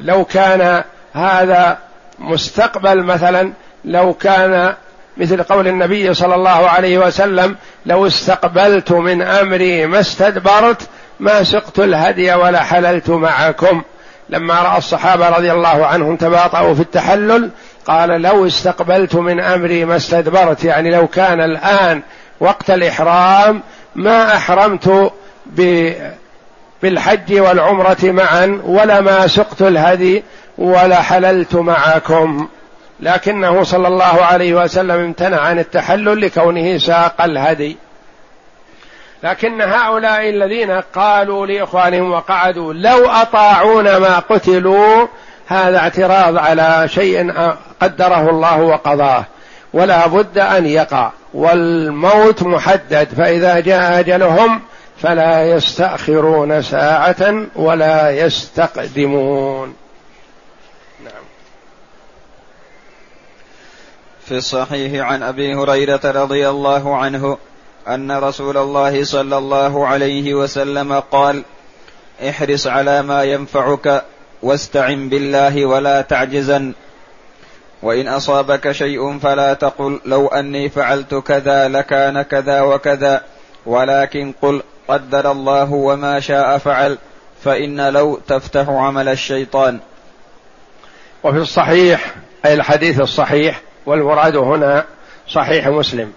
لو 0.02 0.24
كان 0.24 0.84
هذا 1.12 1.78
مستقبل 2.18 3.02
مثلا 3.02 3.52
لو 3.84 4.14
كان 4.14 4.74
مثل 5.16 5.42
قول 5.42 5.68
النبي 5.68 6.14
صلى 6.14 6.34
الله 6.34 6.68
عليه 6.70 6.98
وسلم 6.98 7.56
لو 7.86 8.06
استقبلت 8.06 8.92
من 8.92 9.22
أمري 9.22 9.86
ما 9.86 10.00
استدبرت 10.00 10.88
ما 11.20 11.42
سقت 11.42 11.78
الهدي 11.78 12.34
ولا 12.34 12.62
حللت 12.62 13.10
معكم. 13.10 13.82
لما 14.28 14.62
رأى 14.62 14.78
الصحابة 14.78 15.28
رضي 15.28 15.52
الله 15.52 15.86
عنهم 15.86 16.16
تباطؤوا 16.16 16.74
في 16.74 16.80
التحلل 16.80 17.50
قال 17.86 18.08
لو 18.08 18.46
استقبلت 18.46 19.14
من 19.14 19.40
أمري 19.40 19.84
ما 19.84 19.96
استدبرت 19.96 20.64
يعني 20.64 20.90
لو 20.90 21.06
كان 21.06 21.40
الآن 21.40 22.02
وقت 22.40 22.70
الإحرام 22.70 23.62
ما 23.94 24.36
أحرمت 24.36 25.12
بالحج 26.82 27.40
والعمرة 27.40 27.96
معا 28.02 28.60
ولا 28.64 29.00
ما 29.00 29.26
سقت 29.26 29.62
الهدي 29.62 30.22
ولا 30.58 31.02
حللت 31.02 31.54
معكم. 31.54 32.48
لكنه 33.00 33.62
صلى 33.62 33.88
الله 33.88 34.24
عليه 34.24 34.54
وسلم 34.54 35.00
امتنع 35.00 35.40
عن 35.40 35.58
التحلل 35.58 36.20
لكونه 36.20 36.78
ساق 36.78 37.22
الهدي. 37.22 37.76
لكن 39.22 39.62
هؤلاء 39.62 40.28
الذين 40.28 40.70
قالوا 40.70 41.46
لإخوانهم 41.46 42.12
وقعدوا 42.12 42.72
لو 42.72 43.06
اطاعون 43.06 43.96
ما 43.96 44.18
قتلوا 44.18 45.06
هذا 45.46 45.78
اعتراض 45.78 46.38
على 46.38 46.88
شيء 46.88 47.32
قدره 47.80 48.30
الله 48.30 48.60
وقضاه. 48.60 49.24
ولا 49.72 50.06
بد 50.06 50.38
أن 50.38 50.66
يقع. 50.66 51.10
والموت 51.34 52.42
محدد 52.42 53.08
فإذا 53.16 53.60
جاء 53.60 54.00
أجلهم 54.00 54.60
فلا 54.98 55.44
يستأخرون 55.44 56.62
ساعة 56.62 57.46
ولا 57.56 58.10
يستقدمون. 58.10 59.74
نعم. 61.04 61.24
في 64.26 64.36
الصحيح 64.36 65.06
عن 65.06 65.22
أبي 65.22 65.54
هريرة 65.54 66.00
رضي 66.04 66.48
الله 66.48 66.96
عنه 66.96 67.38
أن 67.88 68.12
رسول 68.12 68.56
الله 68.56 69.04
صلى 69.04 69.38
الله 69.38 69.86
عليه 69.86 70.34
وسلم 70.34 70.92
قال 70.92 71.42
احرص 72.28 72.66
على 72.66 73.02
ما 73.02 73.22
ينفعك 73.22 74.04
واستعن 74.42 75.08
بالله 75.08 75.66
ولا 75.66 76.00
تعجزن. 76.00 76.72
وإن 77.82 78.08
أصابك 78.08 78.72
شيء 78.72 79.18
فلا 79.18 79.54
تقل 79.54 80.00
لو 80.04 80.26
أني 80.26 80.68
فعلت 80.68 81.14
كذا 81.14 81.68
لكان 81.68 82.22
كذا 82.22 82.60
وكذا. 82.60 83.22
ولكن 83.66 84.32
قل 84.42 84.62
قدر 84.88 85.30
الله 85.30 85.72
وما 85.72 86.20
شاء 86.20 86.58
فعل 86.58 86.98
فإن 87.44 87.88
لو 87.88 88.20
تفتح 88.28 88.68
عمل 88.68 89.08
الشيطان. 89.08 89.78
وفي 91.24 91.38
الصحيح 91.38 92.14
أي 92.44 92.54
الحديث 92.54 93.00
الصحيح 93.00 93.60
والمراد 93.86 94.36
هنا 94.36 94.84
صحيح 95.28 95.68
مسلم. 95.68 96.12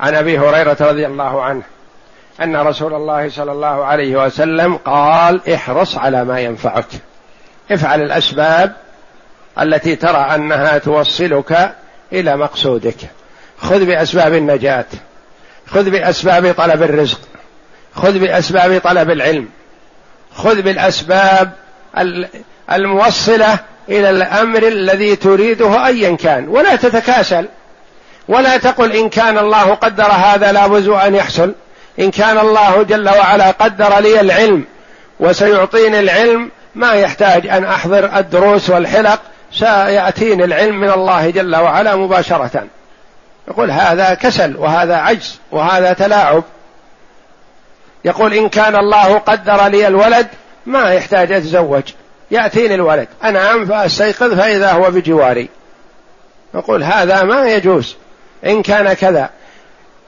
عن 0.00 0.14
أبي 0.14 0.38
هريرة 0.38 0.76
رضي 0.80 1.06
الله 1.06 1.42
عنه 1.42 1.62
أن 2.42 2.56
رسول 2.56 2.94
الله 2.94 3.30
صلى 3.30 3.52
الله 3.52 3.84
عليه 3.84 4.24
وسلم 4.24 4.76
قال 4.76 5.52
احرص 5.54 5.96
على 5.98 6.24
ما 6.24 6.40
ينفعك. 6.40 6.86
افعل 7.70 8.02
الأسباب 8.02 8.72
التي 9.60 9.96
ترى 9.96 10.18
أنها 10.18 10.78
توصلك 10.78 11.74
إلى 12.12 12.36
مقصودك. 12.36 12.96
خذ 13.58 13.84
بأسباب 13.84 14.34
النجاة. 14.34 14.86
خذ 15.66 15.90
بأسباب 15.90 16.54
طلب 16.54 16.82
الرزق. 16.82 17.20
خذ 17.94 18.18
بأسباب 18.18 18.80
طلب 18.80 19.10
العلم. 19.10 19.48
خذ 20.34 20.62
بالأسباب 20.62 21.50
الموصلة 22.72 23.58
إلى 23.88 24.10
الأمر 24.10 24.62
الذي 24.62 25.16
تريده 25.16 25.86
ايا 25.86 26.16
كان. 26.16 26.48
ولا 26.48 26.76
تتكاسل. 26.76 27.48
ولا 28.28 28.56
تقل 28.56 28.92
إن 28.92 29.08
كان 29.08 29.38
الله 29.38 29.74
قدر 29.74 30.04
هذا 30.04 30.52
لا 30.52 30.66
بد 30.66 30.88
أن 30.88 31.14
يحصل. 31.14 31.54
إن 32.00 32.10
كان 32.10 32.38
الله 32.38 32.82
جل 32.82 33.08
وعلا 33.08 33.50
قدر 33.50 33.98
لي 33.98 34.20
العلم 34.20 34.64
وسيعطيني 35.20 35.98
العلم 35.98 36.50
ما 36.74 36.92
يحتاج 36.92 37.46
أن 37.46 37.64
أحضر 37.64 38.18
الدروس 38.18 38.70
والحلق. 38.70 39.20
سيأتيني 39.52 40.44
العلم 40.44 40.80
من 40.80 40.90
الله 40.90 41.30
جل 41.30 41.56
وعلا 41.56 41.96
مباشرة. 41.96 42.64
يقول 43.48 43.70
هذا 43.70 44.14
كسل 44.14 44.56
وهذا 44.56 44.96
عجز 44.96 45.38
وهذا 45.50 45.92
تلاعب. 45.92 46.42
يقول 48.04 48.34
إن 48.34 48.48
كان 48.48 48.76
الله 48.76 49.18
قدر 49.18 49.66
لي 49.66 49.86
الولد 49.86 50.26
ما 50.66 50.92
يحتاج 50.92 51.32
أتزوج. 51.32 51.82
يأتيني 52.30 52.74
الولد. 52.74 53.08
انام 53.24 53.66
فأستيقظ 53.66 54.34
فإذا 54.34 54.72
هو 54.72 54.90
بجواري. 54.90 55.48
يقول 56.54 56.82
هذا 56.84 57.22
ما 57.22 57.48
يجوز. 57.48 57.96
إن 58.46 58.62
كان 58.62 58.92
كذا. 58.92 59.30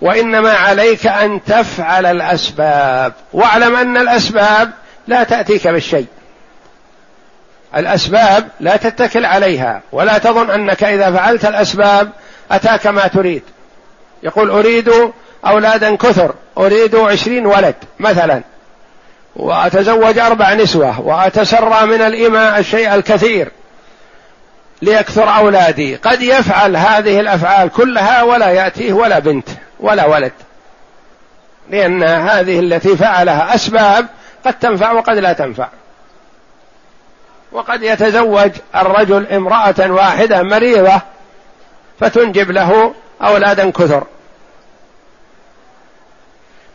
وإنما 0.00 0.52
عليك 0.52 1.06
أن 1.06 1.44
تفعل 1.44 2.06
الأسباب. 2.06 3.12
واعلم 3.32 3.76
أن 3.76 3.96
الأسباب 3.96 4.70
لا 5.08 5.24
تأتيك 5.24 5.68
بالشيء. 5.68 6.06
الأسباب 7.76 8.48
لا 8.60 8.76
تتكل 8.76 9.24
عليها. 9.24 9.82
ولا 9.92 10.18
تظن 10.18 10.50
أنك 10.50 10.84
إذا 10.84 11.10
فعلت 11.10 11.44
الأسباب 11.44 12.10
أتاك 12.50 12.86
ما 12.86 13.06
تريد. 13.06 13.42
يقول 14.22 14.50
أريد 14.50 14.90
أولادا 15.46 15.96
كثر 15.96 16.34
أريد 16.58 16.96
عشرين 16.96 17.46
ولد 17.46 17.74
مثلا. 18.00 18.42
وأتزوج 19.36 20.18
أربع 20.18 20.54
نسوة 20.54 21.00
وأتسرى 21.00 21.86
من 21.86 22.02
الإماء 22.02 22.58
الشيء 22.58 22.94
الكثير 22.94 23.50
ليكثر 24.82 25.36
أولادي. 25.36 25.96
قد 25.96 26.22
يفعل 26.22 26.76
هذه 26.76 27.20
الأفعال 27.20 27.70
كلها 27.70 28.22
ولا 28.22 28.50
يأتيه 28.50 28.92
ولا 28.92 29.18
بنت 29.18 29.48
ولا 29.80 30.06
ولد. 30.06 30.32
لأن 31.70 32.02
هذه 32.02 32.60
التي 32.60 32.96
فعلها 32.96 33.54
أسباب 33.54 34.06
قد 34.46 34.54
تنفع 34.58 34.92
وقد 34.92 35.18
لا 35.18 35.32
تنفع. 35.32 35.68
وقد 37.52 37.82
يتزوج 37.82 38.50
الرجل 38.76 39.26
امرأة 39.26 39.90
واحدة 39.90 40.42
مريضة 40.42 41.00
فتنجب 42.00 42.50
له 42.50 42.94
أولادا 43.22 43.70
كثر. 43.70 44.04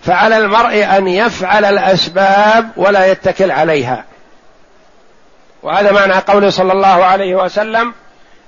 فعلى 0.01 0.37
المرء 0.37 0.97
أن 0.97 1.07
يفعل 1.07 1.65
الأسباب 1.65 2.69
ولا 2.77 3.05
يتكل 3.05 3.51
عليها. 3.51 4.05
وهذا 5.63 5.91
معنى 5.91 6.13
قوله 6.13 6.49
صلى 6.49 6.73
الله 6.73 7.05
عليه 7.05 7.35
وسلم 7.35 7.93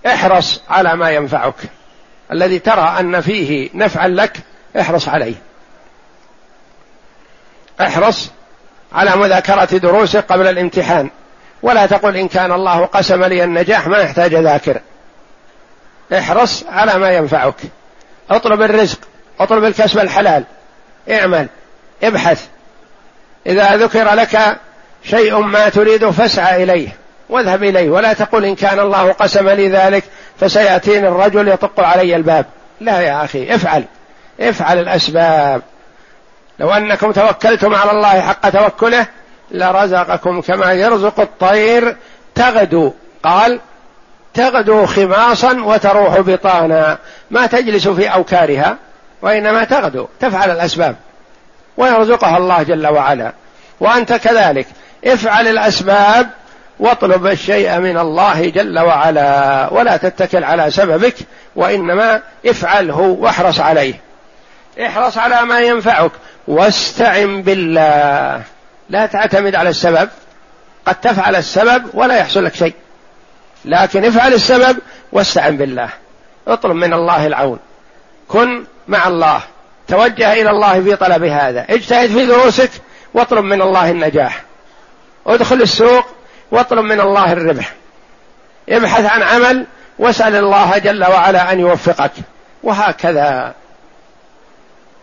احرص 0.07 0.61
على 0.69 0.95
ما 0.95 1.11
ينفعك. 1.11 1.55
الذي 2.31 2.59
ترى 2.59 2.95
أن 2.99 3.21
فيه 3.21 3.69
نفعا 3.73 4.07
لك 4.07 4.37
احرص 4.79 5.09
عليه. 5.09 5.35
احرص 7.81 8.31
على 8.93 9.15
مذاكرة 9.15 9.77
دروسك 9.77 10.25
قبل 10.31 10.47
الامتحان. 10.47 11.09
ولا 11.61 11.85
تقل 11.85 12.17
إن 12.17 12.27
كان 12.27 12.51
الله 12.51 12.85
قسم 12.85 13.23
لي 13.23 13.43
النجاح 13.43 13.87
ما 13.87 13.97
يحتاج 13.97 14.35
ذاكر 14.35 14.81
احرص 16.13 16.65
على 16.69 16.97
ما 16.97 17.11
ينفعك. 17.11 17.55
اطلب 18.29 18.61
الرزق 18.61 18.99
اطلب 19.39 19.63
الكسب 19.63 19.99
الحلال. 19.99 20.43
اعمل 21.09 21.47
ابحث. 22.03 22.45
إذا 23.47 23.75
ذكر 23.75 24.13
لك 24.13 24.57
شيء 25.03 25.39
ما 25.39 25.69
تريده 25.69 26.11
فاسعى 26.11 26.63
إليه 26.63 26.89
واذهب 27.29 27.63
إليه. 27.63 27.89
ولا 27.89 28.13
تقل 28.13 28.45
إن 28.45 28.55
كان 28.55 28.79
الله 28.79 29.11
قسم 29.11 29.49
لي 29.49 29.69
ذلك 29.69 30.03
فسيأتيني 30.39 31.07
الرجل 31.07 31.47
يطق 31.47 31.79
علي 31.79 32.15
الباب. 32.15 32.45
لا 32.81 33.01
يا 33.01 33.25
أخي 33.25 33.55
افعل. 33.55 33.83
افعل 34.39 34.79
الأسباب. 34.79 35.61
لو 36.59 36.71
أنكم 36.71 37.11
توكلتم 37.11 37.75
على 37.75 37.91
الله 37.91 38.21
حق 38.21 38.49
توكله 38.49 39.05
لرزقكم 39.51 40.41
كما 40.41 40.73
يرزق 40.73 41.19
الطير 41.19 41.95
تغدو. 42.35 42.93
قال 43.23 43.59
تغدو 44.33 44.85
خماصا 44.85 45.61
وتروح 45.63 46.19
بطانا. 46.19 46.97
ما 47.31 47.45
تجلس 47.45 47.87
في 47.87 48.07
أوكارها؟ 48.07 48.77
وإنما 49.21 49.63
تغدو 49.63 50.07
تفعل 50.19 50.51
الأسباب. 50.51 50.95
ويرزقها 51.77 52.37
الله 52.37 52.63
جل 52.63 52.87
وعلا. 52.87 53.33
وأنت 53.79 54.13
كذلك. 54.13 54.67
افعل 55.05 55.47
الأسباب 55.47 56.29
واطلب 56.79 57.27
الشيء 57.27 57.79
من 57.79 57.97
الله 57.97 58.49
جل 58.49 58.79
وعلا. 58.79 59.67
ولا 59.73 59.97
تتكل 59.97 60.43
على 60.43 60.71
سببك 60.71 61.15
وإنما 61.55 62.21
افعله 62.45 62.99
واحرص 62.99 63.59
عليه. 63.59 63.93
احرص 64.85 65.17
على 65.17 65.41
ما 65.41 65.59
ينفعك. 65.59 66.11
واستعن 66.47 67.41
بالله. 67.41 68.41
لا 68.89 69.05
تعتمد 69.05 69.55
على 69.55 69.69
السبب. 69.69 70.09
قد 70.85 70.95
تفعل 70.95 71.35
السبب 71.35 71.85
ولا 71.93 72.17
يحصل 72.17 72.45
لك 72.45 72.55
شيء. 72.55 72.73
لكن 73.65 74.05
افعل 74.05 74.33
السبب 74.33 74.77
واستعن 75.11 75.57
بالله. 75.57 75.89
اطلب 76.47 76.75
من 76.75 76.93
الله 76.93 77.27
العون. 77.27 77.59
كن 78.27 78.63
مع 78.87 79.07
الله. 79.07 79.41
توجه 79.87 80.33
إلى 80.33 80.49
الله 80.49 80.83
في 80.83 80.95
طلب 80.95 81.23
هذا. 81.23 81.65
اجتهد 81.69 82.09
في 82.09 82.25
دروسك 82.25 82.69
واطلب 83.13 83.43
من 83.43 83.61
الله 83.61 83.91
النجاح. 83.91 84.43
ادخل 85.27 85.61
السوق 85.61 86.05
واطلب 86.51 86.85
من 86.85 87.01
الله 87.01 87.33
الربح. 87.33 87.73
ابحث 88.69 89.05
عن 89.05 89.21
عمل 89.21 89.65
واسأل 89.99 90.35
الله 90.35 90.77
جل 90.77 91.03
وعلا 91.03 91.51
أن 91.51 91.59
يوفقك. 91.59 92.11
وهكذا. 92.63 93.53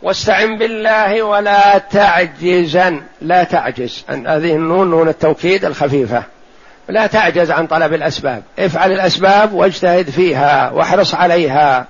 واستعن 0.03 0.59
بالله 0.59 1.23
ولا 1.23 1.79
تعجزا 1.79 3.03
لا 3.21 3.45
تعجز. 3.45 4.05
هذه 4.09 4.53
النون 4.53 4.91
نون 4.91 5.09
التوكيد 5.09 5.65
الخفيفة. 5.65 6.23
لا 6.89 7.07
تعجز 7.07 7.51
عن 7.51 7.67
طلب 7.67 7.95
الأسباب. 7.95 8.43
افعل 8.59 8.93
الأسباب 8.93 9.53
واجتهد 9.53 10.11
فيها 10.11 10.71
واحرص 10.71 11.15
عليها. 11.15 11.87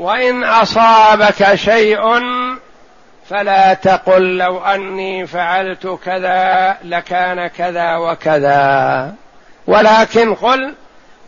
وإن 0.00 0.44
أصابك 0.44 1.54
شيء 1.54 2.00
فلا 3.28 3.74
تقل 3.74 4.38
لو 4.38 4.58
أني 4.58 5.26
فعلت 5.26 5.98
كذا 6.04 6.76
لكان 6.84 7.46
كذا 7.46 7.96
وكذا. 7.96 9.12
ولكن 9.66 10.34
قل 10.34 10.74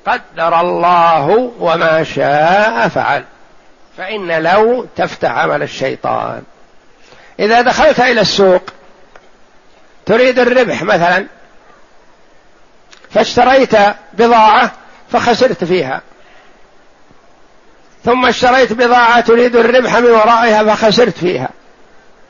قدر 0.06 0.60
الله 0.60 1.52
وما 1.58 2.04
شاء 2.04 2.88
فعل. 2.88 3.24
فإن 3.96 4.42
لو 4.42 4.86
تفتح 4.96 5.30
عمل 5.30 5.62
الشيطان. 5.62 6.42
إذا 7.40 7.60
دخلت 7.60 8.00
إلى 8.00 8.20
السوق 8.20 8.62
تريد 10.06 10.38
الربح 10.38 10.82
مثلا 10.82 11.26
فاشتريت 13.10 13.74
بضاعة 14.12 14.72
فخسرت 15.12 15.64
فيها. 15.64 16.00
ثم 18.04 18.26
اشتريت 18.26 18.72
بضاعة 18.72 19.20
تريد 19.20 19.56
الربح 19.56 19.96
من 19.96 20.10
ورائها 20.10 20.74
فخسرت 20.74 21.18
فيها. 21.18 21.48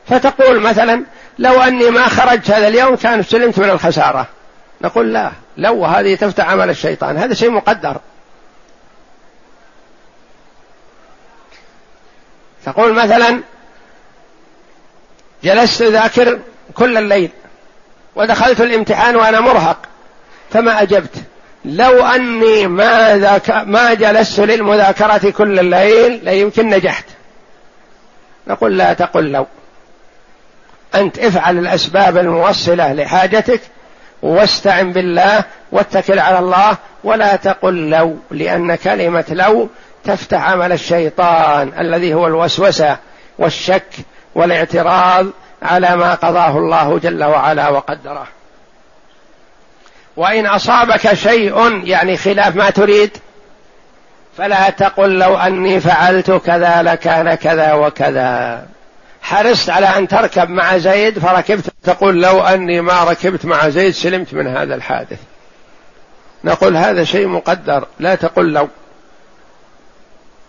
فتقول 0.09 0.61
مثلا 0.61 1.05
لو 1.39 1.61
أني 1.61 1.91
ما 1.91 2.09
خرجت 2.09 2.51
هذا 2.51 2.69
اليوم 2.69 2.97
كان 2.97 3.23
سلمت 3.23 3.59
من 3.59 3.71
الخسارة. 3.71 4.27
نقول 4.81 5.13
لا 5.13 5.33
لو 5.57 5.85
هذه 5.87 6.15
تفتح 6.15 6.51
عمل 6.51 6.71
الشيطان. 6.71 7.17
هذا 7.17 7.35
شيء 7.35 7.51
مقدر. 7.51 7.97
تقول 12.67 12.93
مثلا 12.93 13.41
جلست 15.45 15.83
ذاكر 15.83 16.39
كل 16.75 16.97
الليل 16.97 17.31
ودخلت 18.17 18.61
الامتحان 18.61 19.17
وأنا 19.17 19.41
مرهق 19.41 19.79
فما 20.51 20.83
أجبت. 20.83 21.32
لو 21.65 22.05
أني 22.05 22.67
ما 22.67 23.19
ذاك 23.19 23.51
ما 23.51 23.95
جلست 23.95 24.41
للمذاكرة 24.41 25.31
كل 25.31 25.59
الليل 25.59 26.25
ليمكن 26.25 26.69
نجحت. 26.71 27.05
نقول 28.47 28.79
لا 28.79 28.93
تقل 28.93 29.33
لو. 29.33 29.47
أنت 30.95 31.19
افعل 31.19 31.59
الأسباب 31.59 32.19
الموصلة 32.19 32.93
لحاجتك 32.93 33.61
واستعن 34.23 34.93
بالله 34.93 35.45
واتكل 35.73 36.19
على 36.19 36.39
الله 36.39 36.77
ولا 37.05 37.37
تقل 37.37 37.91
لو 37.91 38.17
لأن 38.31 38.75
كلمة 38.75 39.25
لو 39.31 39.69
تفتح 40.05 40.51
عمل 40.51 40.73
الشيطان 40.73 41.73
الذي 41.81 42.15
هو 42.15 42.27
الوسوسة 42.27 42.97
والشك 43.39 43.93
والاعتراض 44.35 45.27
على 45.63 45.97
ما 45.97 46.15
قضاه 46.15 46.59
الله 46.59 46.99
جل 46.99 47.25
وعلا 47.25 47.69
وقدره. 47.69 48.27
وإن 50.17 50.47
أصابك 50.47 51.15
شيء 51.15 51.85
يعني 51.85 52.17
خلاف 52.17 52.57
ما 52.57 52.71
تريد 52.71 53.11
فلا 54.37 54.71
تقل 54.71 55.19
لو 55.19 55.37
أني 55.37 55.81
فعلت 55.81 56.31
كذا 56.31 56.83
لكان 56.83 57.35
كذا 57.35 57.73
وكذا. 57.73 58.67
حرصت 59.23 59.71
على 59.71 59.87
أن 59.87 60.09
تركب 60.09 60.51
مع 60.51 60.79
زيد 60.79 61.19
فركبت 61.19 61.73
تقول 61.83 62.23
لو 62.23 62.41
أني 62.41 62.81
ما 62.81 63.05
ركبت 63.05 63.45
مع 63.45 63.69
زيد 63.69 63.95
سلمت 63.95 64.35
من 64.35 64.57
هذا 64.57 64.75
الحادث. 64.75 65.19
نقول 66.45 66.77
هذا 66.77 67.05
شيء 67.05 67.27
مقدر 67.27 67.87
لا 68.01 68.15
تقل 68.15 68.53
لو. 68.53 68.69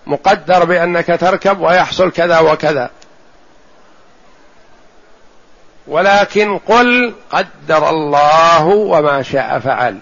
مقدر 0.08 0.66
بأنك 0.66 1.06
تركب 1.06 1.60
ويحصل 1.60 2.12
كذا 2.12 2.40
وكذا. 2.40 2.90
ولكن 5.88 6.58
قل 6.58 7.14
قدر 7.32 7.90
الله 7.90 8.66
وما 8.66 9.22
شاء 9.22 9.60
فعل. 9.60 9.98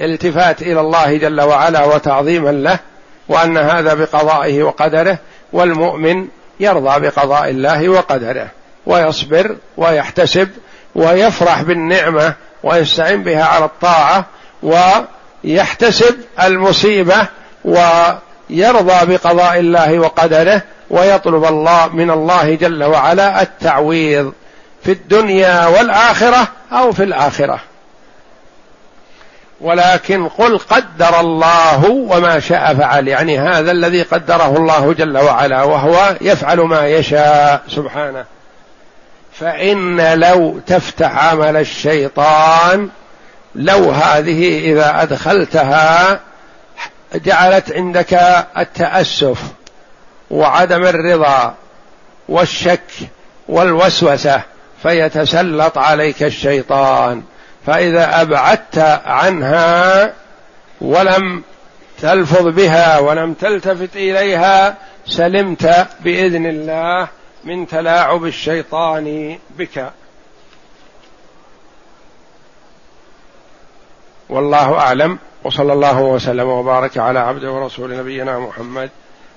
التفات 0.00 0.62
إلى 0.62 0.80
الله 0.80 1.16
جل 1.16 1.40
وعلا 1.40 1.84
وتعظيما 1.84 2.50
له 2.50 2.78
وأن 3.28 3.56
هذا 3.56 3.94
بقضائه 3.94 4.62
وقدره 4.62 5.18
والمؤمن 5.52 6.28
يرضى 6.60 7.00
بقضاء 7.00 7.50
الله 7.50 7.88
وقدره 7.88 8.46
ويصبر 8.86 9.56
ويحتسب 9.76 10.48
ويفرح 10.94 11.62
بالنعمة 11.62 12.34
ويستعين 12.62 13.22
بها 13.22 13.44
على 13.44 13.64
الطاعة 13.64 14.24
ويحتسب 14.62 16.16
المصيبة 16.42 17.26
ويرضى 17.64 19.14
بقضاء 19.14 19.58
الله 19.58 19.98
وقدره 19.98 20.62
ويطلب 20.90 21.44
الله 21.44 21.88
من 21.88 22.10
الله 22.10 22.54
جل 22.54 22.84
وعلا 22.84 23.42
التعويض. 23.42 24.32
في 24.84 24.92
الدنيا 24.92 25.66
والآخرة 25.66 26.48
أو 26.72 26.92
في 26.92 27.02
الآخرة. 27.02 27.60
ولكن 29.60 30.28
قل 30.28 30.58
قدر 30.58 31.20
الله 31.20 31.84
وما 31.90 32.40
شاء 32.40 32.74
فعل. 32.74 33.08
يعني 33.08 33.38
هذا 33.38 33.70
الذي 33.70 34.02
قدره 34.02 34.56
الله 34.56 34.92
جل 34.92 35.18
وعلا 35.18 35.62
وهو 35.62 36.16
يفعل 36.20 36.60
ما 36.60 36.86
يشاء 36.86 37.62
سبحانه. 37.68 38.24
فإن 39.32 40.14
لو 40.20 40.60
تفتح 40.66 41.24
عمل 41.24 41.56
الشيطان 41.56 42.88
لو 43.54 43.90
هذه 43.90 44.72
إذا 44.72 45.02
أدخلتها 45.02 46.20
جعلت 47.14 47.72
عندك 47.72 48.14
التأسف 48.58 49.42
وعدم 50.30 50.84
الرضا 50.84 51.54
والشك 52.28 52.90
والوسوسة 53.48 54.42
فيتسلط 54.84 55.78
عليك 55.78 56.22
الشيطان. 56.22 57.22
فإذا 57.66 58.22
أبعدت 58.22 58.78
عنها 59.06 60.12
ولم 60.80 61.42
تلفظ 62.00 62.46
بها 62.46 62.98
ولم 62.98 63.34
تلتفت 63.34 63.96
إليها 63.96 64.76
سلمت 65.06 65.86
بإذن 66.00 66.46
الله 66.46 67.08
من 67.44 67.66
تلاعب 67.66 68.24
الشيطان 68.24 69.38
بك. 69.58 69.92
والله 74.28 74.78
أعلم. 74.78 75.18
وصلى 75.44 75.72
الله 75.72 76.00
وسلم 76.00 76.48
وبارك 76.48 76.98
على 76.98 77.18
عبده 77.18 77.52
ورسول 77.52 77.96
نبينا 77.96 78.38
محمد 78.38 78.90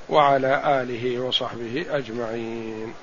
وعلى 0.09 0.81
آله 0.81 1.19
وصحبه 1.19 1.85
أجمعين. 1.89 2.93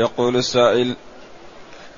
يقول 0.00 0.36
السائل 0.36 0.96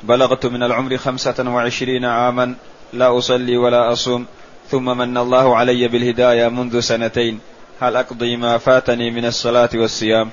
بلغت 0.03 0.47
من 0.47 0.63
العمر 0.63 0.97
خمسة 0.97 1.51
وعشرين 1.51 2.05
عاما 2.05 2.55
لا 2.93 3.19
أصلي 3.19 3.57
ولا 3.57 3.93
أصوم 3.93 4.27
ثم 4.71 4.85
من 4.99 5.19
الله 5.19 5.57
علي 5.57 5.89
بالهداية 5.89 6.49
منذ 6.49 6.81
سنتين 6.81 7.41
هل 7.81 7.97
أقضي 7.97 8.37
ما 8.37 8.59
فاتني 8.59 9.11
من 9.11 9.25
الصلاة 9.25 9.71
والصيام؟ 9.75 10.31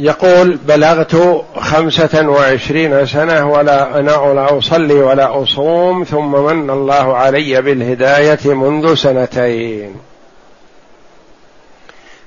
يقول 0.00 0.56
بلغت 0.56 1.44
خمسة 1.56 2.28
وعشرين 2.28 3.06
سنة 3.06 3.50
ولا 3.50 3.98
أنا 3.98 4.10
لا 4.10 4.58
أصلي 4.58 4.94
ولا 4.94 5.42
أصوم 5.42 6.04
ثم 6.04 6.32
من 6.32 6.70
الله 6.70 7.16
علي 7.16 7.62
بالهداية 7.62 8.54
منذ 8.54 8.94
سنتين. 8.94 9.96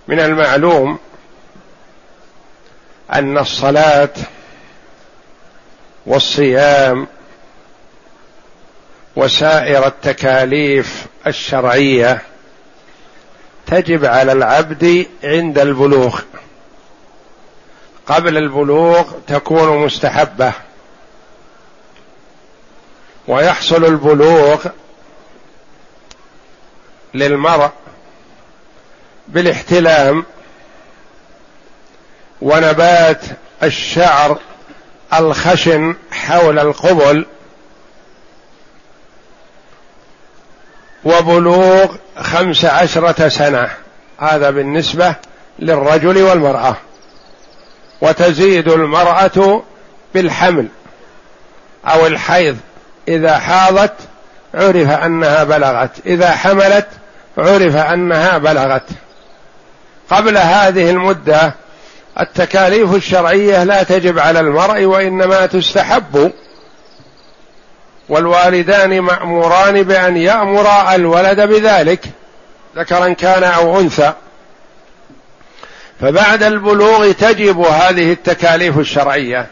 من 0.08 0.20
المعلوم 0.20 0.98
أن 3.14 3.38
الصلاة 3.38 4.14
والصيام 6.06 7.08
وسائر 9.16 9.88
التكاليف 9.88 11.06
الشرعية 11.28 12.22
تجب 13.68 14.06
على 14.06 14.32
العبد 14.32 15.06
عند 15.24 15.60
البلوغ. 15.60 16.20
قبل 18.08 18.38
البلوغ 18.38 19.12
تكون 19.28 19.78
مستحبة. 19.86 20.54
ويحصل 23.28 23.86
البلوغ 23.86 24.66
للمرء 27.14 27.70
بالاحتلام 29.28 30.26
ونبات 32.42 33.22
الشعر 33.64 34.40
الخشن 35.14 35.96
حول 36.12 36.60
القبل 36.60 37.26
وبلوغ 41.04 41.96
خمس 42.18 42.66
عشرة 42.66 43.28
سنة. 43.28 43.70
هذا 44.20 44.50
بالنسبة 44.50 45.16
للرجل 45.60 46.18
والمرأة. 46.18 46.76
وتزيد 48.02 48.68
المرأة 48.68 49.64
بالحمل 50.14 50.68
أو 51.86 52.08
الحيض. 52.08 52.58
إذا 53.08 53.38
حاضت 53.38 53.94
عرف 54.54 54.90
أنها 54.90 55.44
بلغت 55.44 55.92
إذا 56.06 56.32
حملت 56.32 56.88
عرف 57.38 57.76
أنها 57.76 58.38
بلغت. 58.38 58.90
قبل 60.10 60.38
هذه 60.38 60.90
المدة 60.90 61.54
التكاليف 62.20 62.96
الشرعية 62.96 63.64
لا 63.64 63.84
تجب 63.84 64.20
على 64.20 64.40
المرء 64.40 64.84
وإنما 64.84 65.46
تستحب 65.46 66.32
والوالدان 68.10 69.02
مأموران 69.02 69.84
بأن 69.84 70.18
يأمر 70.18 70.96
الولد 70.96 71.42
بذلك 71.42 72.06
ذكرا 72.76 73.14
كان 73.14 73.44
أو 73.44 73.80
أنثى. 73.80 74.14
فبعد 76.02 76.44
البلوغ 76.44 77.12
تجب 77.12 77.60
هذه 77.60 78.12
التكاليف 78.12 78.78
الشرعية. 78.78 79.48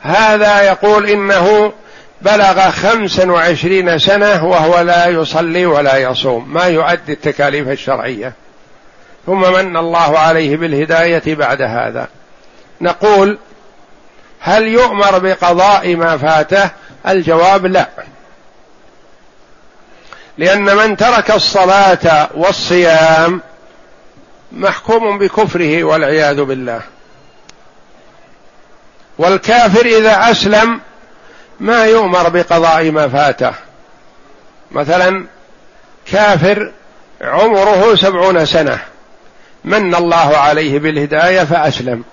هذا 0.00 0.62
يقول 0.62 1.06
إنه 1.06 1.72
بلغ 2.22 2.70
خمسا 2.70 3.32
وعشرين 3.32 3.98
سنة 3.98 4.44
وهو 4.44 4.80
لا 4.80 5.06
يصلي 5.06 5.66
ولا 5.66 5.96
يصوم 5.96 6.54
ما 6.54 6.64
يؤدي 6.64 7.12
التكاليف 7.12 7.68
الشرعية. 7.68 8.32
ثم 9.26 9.52
من 9.52 9.76
الله 9.76 10.18
عليه 10.18 10.56
بالهداية 10.56 11.34
بعد 11.34 11.62
هذا. 11.62 12.08
نقول 12.80 13.38
هل 14.40 14.68
يؤمر 14.68 15.18
بقضاء 15.18 15.96
ما 15.96 16.16
فاته؟ 16.16 16.70
الجواب 17.08 17.66
لا. 17.66 17.88
لأن 20.38 20.76
من 20.76 20.96
ترك 20.96 21.30
الصلاة 21.30 22.28
والصيام 22.34 23.40
محكوم 24.52 25.18
بكفره 25.18 25.84
والعياذ 25.84 26.42
بالله. 26.42 26.80
والكافر 29.18 29.86
إذا 29.86 30.30
أسلم 30.30 30.80
ما 31.60 31.84
يؤمر 31.84 32.28
بقضاء 32.28 32.90
ما 32.90 33.08
فاته. 33.08 33.52
مثلا 34.72 35.26
كافر 36.12 36.72
عمره 37.20 37.94
سبعون 37.94 38.46
سنة. 38.46 38.78
من 39.64 39.94
الله 39.94 40.36
عليه 40.36 40.78
بالهداية 40.78 41.44
فأسلم. 41.44 42.04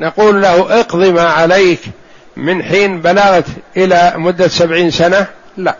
نقول 0.00 0.42
له 0.42 0.80
اقض 0.80 1.04
ما 1.04 1.28
عليك 1.28 1.80
من 2.36 2.62
حين 2.62 3.00
بلغت 3.00 3.46
إلى 3.76 4.12
مدة 4.16 4.48
سبعين 4.48 4.90
سنة. 4.90 5.26
لا. 5.56 5.76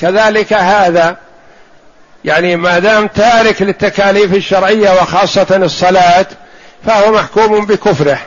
كذلك 0.00 0.52
هذا 0.52 1.16
يعني 2.28 2.56
ما 2.56 2.78
دام 2.78 3.06
تارك 3.06 3.62
للتكاليف 3.62 4.34
الشرعية 4.34 4.90
وخاصة 4.90 5.56
الصلاة 5.56 6.26
فهو 6.86 7.12
محكوم 7.12 7.66
بكفره. 7.66 8.18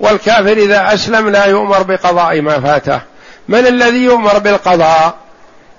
والكافر 0.00 0.52
إذا 0.52 0.94
أسلم 0.94 1.28
لا 1.28 1.44
يؤمر 1.44 1.82
بقضاء 1.82 2.40
ما 2.40 2.60
فاته. 2.60 3.00
من 3.48 3.66
الذي 3.66 4.04
يؤمر 4.04 4.38
بالقضاء؟ 4.38 5.14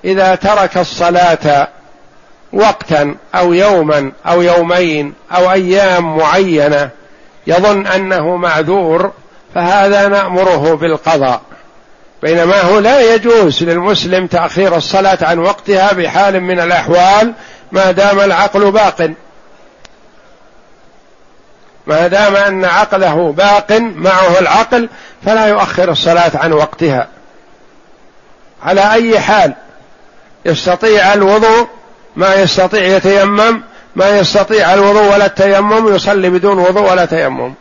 إذا 0.06 0.36
ترك 0.36 0.78
الصلاة 0.78 1.68
وقتا 2.54 3.16
أو 3.36 3.54
يوما 3.54 4.12
أو 4.28 4.42
يومين 4.42 5.14
أو 5.36 5.52
أيام 5.52 6.18
معينة 6.18 6.90
يظن 7.48 7.88
أنه 7.88 8.36
معذور 8.36 9.12
فهذا 9.56 10.08
نأمره 10.08 10.76
بالقضاء. 10.76 11.42
بينما 12.22 12.62
هو 12.62 12.80
لا 12.80 13.14
يجوز 13.14 13.64
للمسلم 13.64 14.28
تأخير 14.28 14.78
الصلاة 14.78 15.18
عن 15.22 15.40
وقتها 15.40 15.94
بحال 15.94 16.40
من 16.40 16.60
الأحوال 16.60 17.34
ما 17.72 17.92
دام 17.92 18.20
العقل 18.20 18.72
باق. 18.72 19.12
ما 21.88 22.08
دام 22.08 22.36
أن 22.36 22.66
عقله 22.66 23.32
باق 23.32 23.72
معه 23.80 24.40
العقل 24.40 24.90
فلا 25.26 25.46
يؤخر 25.46 25.92
الصلاة 25.92 26.32
عن 26.36 26.54
وقتها. 26.54 27.08
على 28.64 28.92
أي 28.92 29.20
حال 29.20 29.54
يستطيع 30.46 31.14
الوضوء 31.14 31.68
ما 32.16 32.36
يستطيع 32.36 32.84
يتيمم 32.84 33.64
ما 33.96 34.10
يستطيع 34.10 34.74
الوضوء 34.74 35.14
ولا 35.14 35.26
التيمم 35.26 35.96
يصلي 35.96 36.30
بدون 36.30 36.60
وضوء 36.60 36.92
ولا 36.92 37.06
تيمم. 37.06 37.54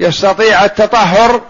يستطيع 0.00 0.64
التطهر 0.64 1.40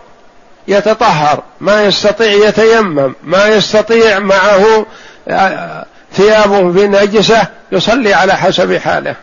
يتطهر 0.68 1.42
ما 1.60 1.82
يستطيع 1.82 2.48
يتيمم 2.48 3.14
ما 3.24 3.46
يستطيع 3.46 4.18
معه 4.18 4.86
آه، 5.28 5.86
ثيابه 6.12 6.72
في 6.72 6.88
نجسة 6.88 7.46
يصلي 7.72 8.14
على 8.14 8.32
حسب 8.32 8.76
حاله. 8.76 9.14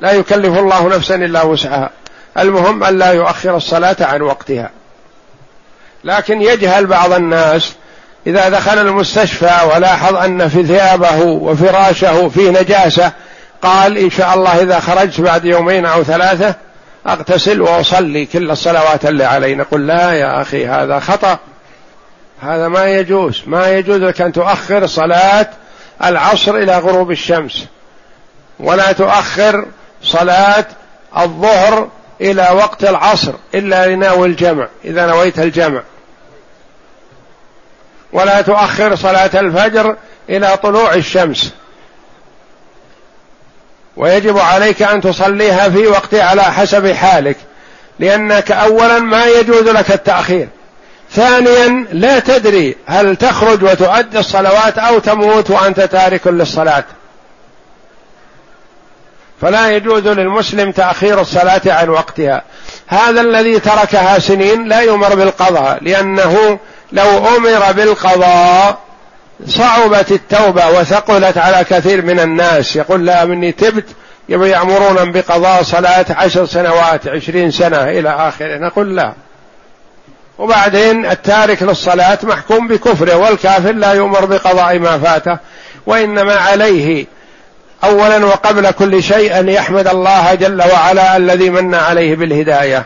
لا 0.00 0.12
يكلف 0.12 0.58
الله 0.58 0.88
نفسا 0.88 1.14
إلا 1.14 1.42
وسعها. 1.42 1.90
المهم 2.38 2.84
أن 2.84 2.98
لا 2.98 3.12
يؤخر 3.12 3.56
الصلاة 3.56 3.96
عن 4.00 4.22
وقتها. 4.22 4.70
لكن 6.04 6.42
يجهل 6.42 6.86
بعض 6.86 7.12
الناس 7.12 7.72
إذا 8.26 8.48
دخل 8.48 8.78
المستشفى 8.78 9.58
ولاحظ 9.74 10.16
أن 10.16 10.48
في 10.48 10.66
ثيابه 10.66 11.20
وفراشه 11.22 12.28
فيه 12.28 12.50
نجاسة 12.50 13.12
قال 13.62 13.98
إن 13.98 14.10
شاء 14.10 14.34
الله 14.34 14.62
إذا 14.62 14.80
خرجت 14.80 15.20
بعد 15.20 15.44
يومين 15.44 15.86
أو 15.86 16.04
ثلاثة 16.04 16.54
أغتسل 17.06 17.62
وأصلي 17.62 18.26
كل 18.26 18.50
الصلوات 18.50 19.06
اللي 19.06 19.24
علي 19.24 19.54
نقول 19.54 19.86
لا 19.86 20.12
يا 20.12 20.42
أخي 20.42 20.66
هذا 20.66 20.98
خطأ. 20.98 21.38
هذا 22.40 22.68
ما 22.68 22.84
يجوز. 22.84 23.42
ما 23.46 23.72
يجوز 23.72 23.96
لك 23.96 24.20
ان 24.20 24.32
تؤخر 24.32 24.86
صلاة 24.86 25.50
العصر 26.04 26.56
إلى 26.56 26.78
غروب 26.78 27.10
الشمس. 27.10 27.66
ولا 28.60 28.92
تؤخر 28.92 29.66
صلاة 30.02 30.66
الظهر 31.18 31.88
إلى 32.20 32.48
وقت 32.52 32.84
العصر 32.84 33.32
إلا 33.54 33.86
لناوي 33.86 34.28
الجمع 34.28 34.68
إذا 34.84 35.06
نويت 35.06 35.38
الجمع. 35.38 35.82
ولا 38.12 38.40
تؤخر 38.40 38.96
صلاة 38.96 39.30
الفجر 39.34 39.96
إلى 40.30 40.56
طلوع 40.56 40.94
الشمس. 40.94 41.52
ويجب 43.96 44.38
عليك 44.38 44.82
أن 44.82 45.00
تصليها 45.00 45.68
في 45.68 45.86
وقت 45.86 46.14
على 46.14 46.42
حسب 46.42 46.92
حالك 46.92 47.36
لأنك 47.98 48.52
اولا 48.52 48.98
ما 48.98 49.26
يجوز 49.26 49.68
لك 49.68 49.90
التأخير. 49.90 50.48
ثانيا 51.12 51.86
لا 51.92 52.18
تدري 52.18 52.76
هل 52.86 53.16
تخرج 53.16 53.62
وتؤدي 53.62 54.18
الصلوات 54.18 54.78
أو 54.78 54.98
تموت 54.98 55.50
وأنت 55.50 55.80
تارك 55.80 56.26
للصلاة. 56.26 56.84
فلا 59.40 59.70
يجوز 59.70 60.06
للمسلم 60.06 60.72
تأخير 60.72 61.20
الصلاة 61.20 61.60
عن 61.66 61.88
وقتها. 61.88 62.42
هذا 62.86 63.20
الذي 63.20 63.58
تركها 63.58 64.18
سنين 64.18 64.68
لا 64.68 64.80
يمر 64.80 65.14
بالقضاء 65.14 65.78
لأنه 65.82 66.58
لو 66.92 67.28
أمر 67.36 67.72
بالقضاء 67.72 68.78
صعبت 69.46 70.12
التوبة 70.12 70.68
وثقلت 70.68 71.38
على 71.38 71.64
كثير 71.64 72.04
من 72.04 72.20
الناس. 72.20 72.76
يقول 72.76 73.06
لا 73.06 73.24
مني 73.24 73.52
تبت 73.52 73.84
يأمرون 74.28 75.12
بقضاء 75.12 75.62
صلاة 75.62 76.06
عشر 76.10 76.46
سنوات 76.46 77.08
عشرين 77.08 77.50
سنة 77.50 77.82
إلى 77.82 78.10
آخره. 78.10 78.58
نقول 78.58 78.96
لا. 78.96 79.14
وبعدين 80.38 81.06
التارك 81.06 81.62
للصلاة 81.62 82.18
محكوم 82.22 82.68
بكفره 82.68 83.16
والكافر 83.16 83.72
لا 83.72 83.92
يؤمر 83.92 84.24
بقضاء 84.24 84.78
ما 84.78 84.98
فاته 84.98 85.38
وإنما 85.86 86.34
عليه 86.34 87.06
أولا 87.84 88.24
وقبل 88.24 88.70
كل 88.70 89.02
شيء 89.02 89.40
أن 89.40 89.48
يحمد 89.48 89.88
الله 89.88 90.34
جل 90.34 90.62
وعلا 90.72 91.16
الذي 91.16 91.50
من 91.50 91.74
عليه 91.74 92.16
بالهداية. 92.16 92.84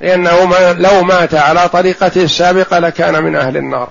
لأنه 0.00 0.34
لو 0.72 1.02
مات 1.02 1.34
على 1.34 1.68
طريقته 1.68 2.22
السابقة 2.22 2.78
لكان 2.78 3.22
من 3.22 3.36
أهل 3.36 3.56
النار. 3.56 3.88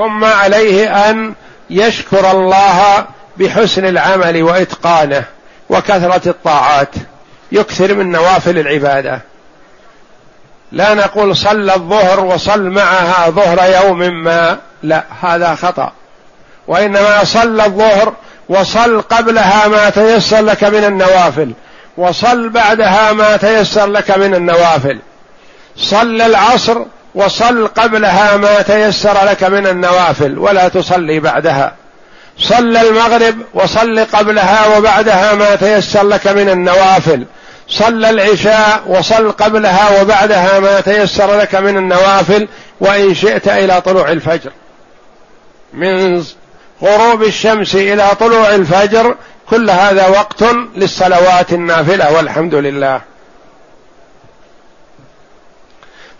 ثم 0.00 0.24
عليه 0.24 1.10
أن 1.10 1.34
يشكر 1.70 2.30
الله 2.30 3.06
بحسن 3.36 3.86
العمل 3.86 4.42
وإتقانه 4.42 5.24
وكثرة 5.70 6.28
الطاعات. 6.28 6.94
يكثر 7.52 7.94
من 7.94 8.12
نوافل 8.12 8.58
العبادة. 8.58 9.20
لا 10.72 10.94
نقول 10.94 11.36
صلى 11.36 11.74
الظهر 11.74 12.24
وصل 12.24 12.62
معها 12.62 13.30
ظهر 13.30 13.84
يوم 13.84 13.98
ما. 13.98 14.58
لا 14.82 15.04
هذا 15.22 15.54
خطأ. 15.54 15.92
وإنما 16.68 17.24
صلى 17.24 17.64
الظهر 17.66 18.14
وصل 18.48 19.02
قبلها 19.02 19.68
ما 19.68 19.90
تيسر 19.90 20.40
لك 20.40 20.64
من 20.64 20.84
النوافل 20.84 21.52
وصل 21.96 22.48
بعدها 22.48 23.12
ما 23.12 23.36
تيسر 23.36 23.86
لك 23.86 24.18
من 24.18 24.34
النوافل. 24.34 24.98
صل 25.76 26.20
العصر 26.20 26.84
وصل 27.14 27.68
قبلها 27.68 28.36
ما 28.36 28.62
تيسر 28.62 29.24
لك 29.24 29.44
من 29.44 29.66
النوافل 29.66 30.38
ولا 30.38 30.68
تصلي 30.68 31.20
بعدها. 31.20 31.72
صل 32.38 32.76
المغرب 32.76 33.34
وصل 33.54 34.04
قبلها 34.04 34.76
وبعدها 34.76 35.34
ما 35.34 35.54
تيسر 35.54 36.08
لك 36.08 36.26
من 36.26 36.48
النوافل. 36.48 37.24
صل 37.68 38.04
العشاء 38.04 38.82
وصل 38.86 39.32
قبلها 39.32 40.00
وبعدها 40.00 40.58
ما 40.58 40.80
تيسر 40.80 41.40
لك 41.40 41.54
من 41.54 41.76
النوافل 41.76 42.48
وإن 42.80 43.14
شئت 43.14 43.48
إلى 43.48 43.80
طلوع 43.80 44.12
الفجر. 44.12 44.50
من 45.74 46.24
غروب 46.82 47.22
الشمس 47.22 47.74
إلى 47.74 48.10
طلوع 48.20 48.54
الفجر 48.54 49.14
كل 49.50 49.70
هذا 49.70 50.08
وقت 50.08 50.44
للصلوات 50.76 51.52
النافلة 51.52 52.12
والحمد 52.12 52.54
لله. 52.54 53.09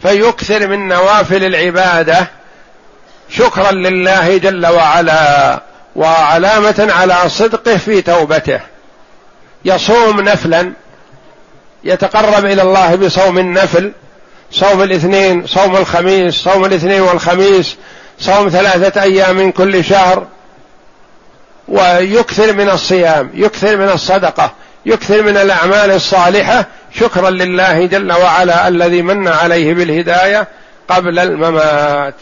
فيكثر 0.03 0.67
من 0.67 0.89
نوافل 0.89 1.45
العبادة. 1.45 2.31
شكرا 3.31 3.73
لله 3.73 4.37
جل 4.37 4.67
وعلا 4.67 5.63
وعلامة 5.97 6.89
على 6.91 7.29
صدقه 7.29 7.77
في 7.77 8.03
توبته. 8.03 8.61
يصوم 9.65 10.21
نفلا 10.21 10.73
يتقرب 11.85 12.45
إلى 12.45 12.63
الله 12.63 12.95
بصوم 12.95 13.39
النفل 13.39 13.93
صوم 14.53 14.83
الاثنين 14.83 15.47
صوم 15.47 15.77
الخميس 15.77 16.35
صوم 16.35 16.65
الاثنين 16.65 17.01
والخميس 17.01 17.77
صوم 18.19 18.49
ثلاثة 18.49 19.03
أيام 19.03 19.37
من 19.37 19.53
كل 19.53 19.85
شهر. 19.85 20.27
ويكثر 21.69 22.53
من 22.53 22.71
الصيام 22.71 23.31
يكثر 23.35 23.77
من 23.77 23.89
الصدقة. 23.89 24.53
يكثر 24.87 25.23
من 25.23 25.37
الأعمال 25.37 25.91
الصالحة 25.91 26.67
شكرا 26.95 27.31
لله 27.31 27.87
جل 27.87 28.13
وعلا 28.13 28.69
الذي 28.69 29.03
من 29.03 29.29
عليه 29.29 29.75
بالهداية 29.75 30.49
قبل 30.89 31.19
الممات. 31.19 32.15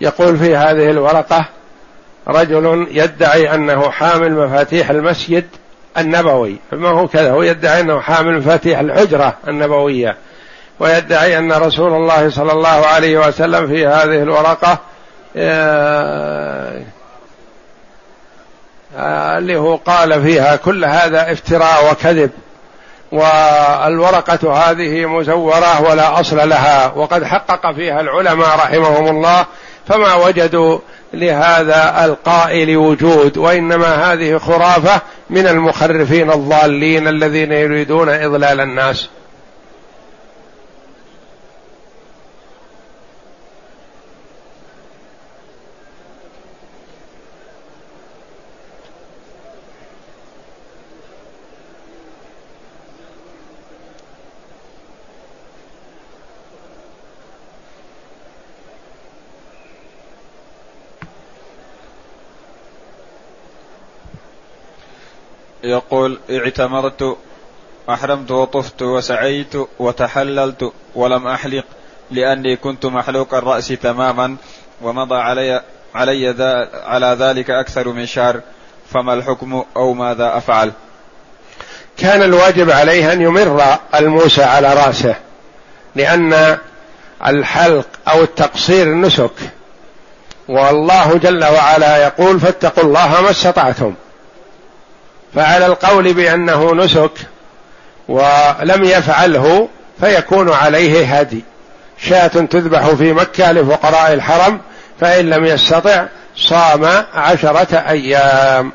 يقول 0.00 0.38
في 0.38 0.56
هذه 0.56 0.90
الورقة 0.90 1.48
رجل 2.28 2.86
يدعي 2.90 3.54
أنه 3.54 3.90
حامل 3.90 4.32
مفاتيح 4.32 4.90
المسجد 4.90 5.44
النبوي 5.98 6.56
فما 6.70 6.88
هو 6.88 7.08
كذا 7.08 7.30
هو 7.30 7.42
يدعي 7.42 7.80
أنه 7.80 8.00
حامل 8.00 8.38
مفاتيح 8.38 8.78
الحجرة 8.78 9.36
النبوية 9.48 10.16
ويدعي 10.80 11.38
أن 11.38 11.52
رسول 11.52 11.92
الله 11.92 12.30
صلى 12.30 12.52
الله 12.52 12.86
عليه 12.86 13.18
وسلم 13.18 13.66
في 13.66 13.86
هذه 13.86 14.22
الورقة 14.22 14.78
آه، 15.36 16.82
آه، 18.96 19.38
اللي 19.38 19.56
هو 19.56 19.76
قال 19.76 20.22
فيها 20.22 20.56
كل 20.56 20.84
هذا 20.84 21.32
افتراء 21.32 21.92
وكذب 21.92 22.30
والورقة 23.12 24.52
هذه 24.52 25.06
مزورة 25.06 25.82
ولا 25.82 26.20
أصل 26.20 26.48
لها 26.48 26.92
وقد 26.96 27.24
حقق 27.24 27.72
فيها 27.72 28.00
العلماء 28.00 28.56
رحمهم 28.56 29.08
الله 29.08 29.46
فما 29.88 30.14
وجدوا 30.14 30.78
لهذا 31.14 32.04
القائل 32.04 32.76
وجود 32.76 33.38
وإنما 33.38 34.12
هذه 34.12 34.38
خرافة 34.38 35.02
من 35.30 35.46
المخرفين 35.46 36.30
الضالين 36.32 37.08
الذين 37.08 37.52
يريدون 37.52 38.08
إضلال 38.08 38.60
الناس. 38.60 39.08
يقول 65.68 66.18
اعتمرت 66.30 67.16
أحرمت 67.90 68.30
وطفت 68.30 68.82
وسعيت 68.82 69.54
وتحللت 69.78 70.72
ولم 70.94 71.26
أحلق 71.26 71.64
لأني 72.10 72.56
كنت 72.56 72.86
محلوق 72.86 73.34
الرأس 73.34 73.68
تماما 73.68 74.36
ومضى 74.82 75.14
علي 75.14 75.62
علي 75.94 76.30
ذا 76.30 76.68
على 76.84 77.16
ذلك 77.20 77.50
أكثر 77.50 77.88
من 77.88 78.06
شهر 78.06 78.40
فما 78.90 79.14
الحكم 79.14 79.64
أو 79.76 79.94
ماذا 79.94 80.36
أفعل؟ 80.36 80.72
كان 81.96 82.22
الواجب 82.22 82.70
عليه 82.70 83.12
أن 83.12 83.22
يمر 83.22 83.78
الموسى 83.94 84.42
على 84.42 84.74
رأسه 84.74 85.14
لأن 85.94 86.58
الحلق 87.26 87.86
أو 88.08 88.22
التقصير 88.22 88.94
نسك 88.94 89.32
والله 90.48 91.14
جل 91.14 91.44
وعلا 91.44 91.96
يقول 91.96 92.40
فاتقوا 92.40 92.84
الله 92.84 93.20
ما 93.20 93.30
استطعتم. 93.30 93.94
فعلى 95.38 95.66
القول 95.66 96.12
بأنه 96.12 96.74
نسك 96.74 97.10
ولم 98.08 98.84
يفعله 98.84 99.68
فيكون 100.00 100.52
عليه 100.52 101.18
هدي. 101.18 101.44
شاة 101.98 102.26
تذبح 102.26 102.88
في 102.88 103.12
مكة 103.12 103.52
لفقراء 103.52 104.14
الحرم 104.14 104.60
فإن 105.00 105.30
لم 105.30 105.44
يستطع 105.44 106.06
صام 106.36 107.04
عشرة 107.14 107.76
أيام. 107.88 108.72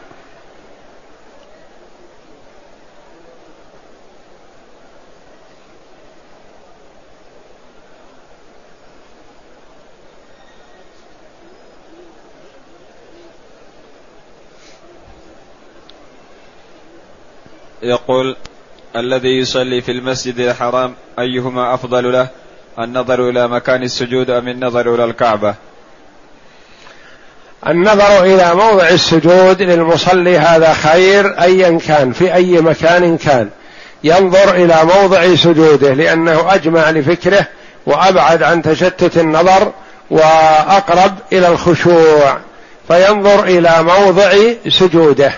يقول 17.82 18.36
الذي 18.96 19.40
يصلي 19.40 19.82
في 19.82 19.92
المسجد 19.92 20.40
الحرام 20.40 20.94
أيهما 21.20 21.74
أفضل 21.74 22.14
له؟ 22.14 22.28
النظر 22.80 23.30
إلى 23.30 23.48
مكان 23.48 23.84
السجود 23.84 24.30
أم 24.30 24.48
النظر 24.48 24.96
إلى 24.96 25.04
الكعبة؟ 25.04 25.56
النظر 27.68 28.24
إلى 28.24 28.56
موضع 28.56 28.88
السجود 28.88 29.62
للمصلي 29.62 30.38
هذا 30.38 30.74
خير 30.74 31.42
أيا 31.42 31.80
كان 31.88 32.12
في 32.12 32.34
أي 32.34 32.62
مكان 32.62 33.18
كان. 33.18 33.50
ينظر 34.04 34.56
إلى 34.56 34.80
موضع 34.84 35.36
سجوده 35.36 35.94
لأنه 35.94 36.54
أجمع 36.54 36.90
لفكره 36.90 37.48
وأبعد 37.86 38.44
عن 38.44 38.62
تشتت 38.62 39.18
النظر 39.18 39.72
وأقرب 40.10 41.14
إلى 41.34 41.48
الخشوع 41.48 42.38
فينظر 42.88 43.44
إلى 43.44 43.84
موضع 43.84 44.34
سجوده. 44.70 45.34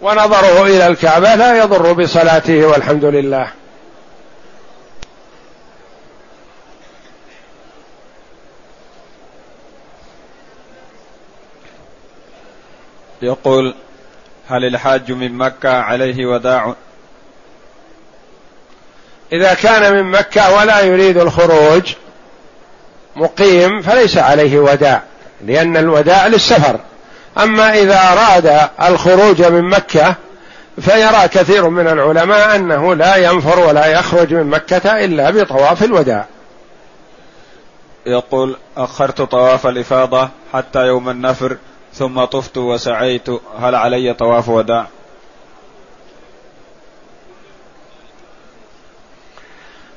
ونظره 0.00 0.62
إلى 0.62 0.86
الكعبة 0.86 1.34
لا 1.34 1.58
يضر 1.58 1.92
بصلاته 1.92 2.66
والحمد 2.66 3.04
لله. 3.04 3.48
يقول 13.22 13.74
هل 14.48 14.64
الحاج 14.64 15.12
من 15.12 15.32
مكة 15.32 15.70
عليه 15.70 16.26
وداع؟ 16.26 16.74
إذا 19.32 19.54
كان 19.54 19.92
من 19.92 20.10
مكة 20.10 20.54
ولا 20.54 20.80
يريد 20.80 21.18
الخروج 21.18 21.94
مقيم 23.16 23.82
فليس 23.82 24.18
عليه 24.18 24.58
وداع 24.58 25.02
لأن 25.44 25.76
الوداع 25.76 26.26
للسفر. 26.26 26.80
أما 27.38 27.74
إذا 27.74 28.00
أراد 28.12 28.68
الخروج 28.82 29.42
من 29.42 29.64
مكة 29.64 30.14
فيرى 30.80 31.28
كثير 31.28 31.68
من 31.68 31.88
العلماء 31.88 32.56
أنه 32.56 32.94
لا 32.94 33.16
ينفر 33.16 33.60
ولا 33.60 33.86
يخرج 33.86 34.34
من 34.34 34.46
مكة 34.46 35.04
إلا 35.04 35.30
بطواف 35.30 35.84
الوداع. 35.84 36.26
يقول 38.06 38.56
أخرت 38.76 39.22
طواف 39.22 39.66
الإفاضة 39.66 40.28
حتى 40.52 40.86
يوم 40.86 41.08
النفر 41.08 41.56
ثم 41.94 42.24
طفت 42.24 42.58
وسعيت. 42.58 43.28
هل 43.60 43.74
علي 43.74 44.14
طواف 44.14 44.48
وداع؟ 44.48 44.86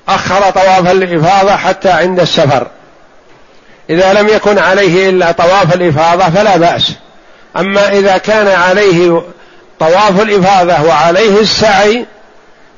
أخر 0.08 0.50
طواف 0.50 0.92
الإفاضة 0.92 1.56
حتى 1.56 1.90
عند 1.90 2.20
السفر. 2.20 2.68
إذا 3.90 4.14
لم 4.14 4.28
يكن 4.28 4.58
عليه 4.60 5.10
إلا 5.10 5.32
طواف 5.32 5.76
الإفاضة 5.76 6.30
فلا 6.30 6.58
بأس. 6.58 6.92
أما 7.58 7.90
إذا 7.90 8.18
كان 8.18 8.48
عليه 8.48 9.22
طواف 9.80 10.22
الإفاضة 10.22 10.82
وعليه 10.88 11.40
السعي 11.40 12.06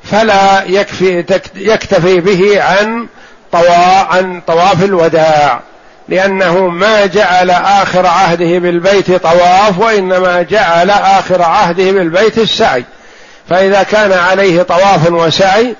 فلا 0.04 0.64
يكفي 0.66 1.24
يكتفي 1.56 2.20
به 2.20 2.62
عن 2.62 3.06
عن 4.10 4.40
طواف 4.46 4.84
الوداع 4.84 5.60
لأنه 6.08 6.68
ما 6.68 7.06
جعل 7.06 7.50
آخر 7.50 8.06
عهده 8.06 8.58
بالبيت 8.58 9.12
طواف 9.12 9.78
وإنما 9.78 10.42
جعل 10.42 10.90
آخر 10.90 11.42
عهده 11.42 11.90
بالبيت 11.90 12.38
السعي. 12.38 12.84
فإذا 13.48 13.82
كان 13.82 14.12
عليه 14.12 14.62
طواف 14.62 15.10
وسعي 15.10 15.74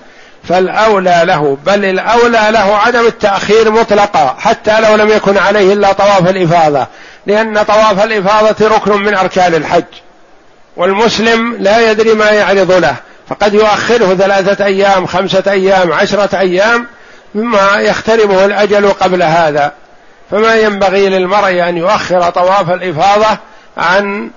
فالأولى 0.48 1.22
له 1.24 1.58
بل 1.66 1.84
الأولى 1.84 2.48
له 2.50 2.76
عدم 2.76 3.06
التأخير 3.06 3.70
مطلقا 3.70 4.36
حتى 4.38 4.80
لو 4.80 4.94
لم 4.96 5.10
يكن 5.10 5.38
عليه 5.38 5.72
إلا 5.72 5.92
طواف 5.92 6.28
الإفاضة. 6.28 6.86
لأن 7.26 7.62
طواف 7.62 8.04
الإفاضة 8.04 8.68
ركن 8.68 9.02
من 9.02 9.14
أركان 9.14 9.54
الحج. 9.54 9.84
والمسلم 10.76 11.56
لا 11.60 11.90
يدري 11.90 12.14
ما 12.14 12.30
يعرض 12.30 12.72
له. 12.72 12.96
فقد 13.28 13.54
يؤخره 13.54 14.14
ثلاثة 14.14 14.64
أيام 14.64 15.06
خمسة 15.06 15.42
أيام 15.46 15.92
عشرة 15.92 16.38
أيام 16.38 16.86
مما 17.34 17.76
يخترمه 17.76 18.44
الأجل 18.44 18.88
قبل 18.88 19.22
هذا. 19.22 19.72
فما 20.30 20.54
ينبغي 20.54 21.08
للمرء 21.08 21.68
أن 21.68 21.76
يؤخر 21.76 22.30
طواف 22.30 22.70
الإفاضة 22.70 23.38
عن 23.76 24.30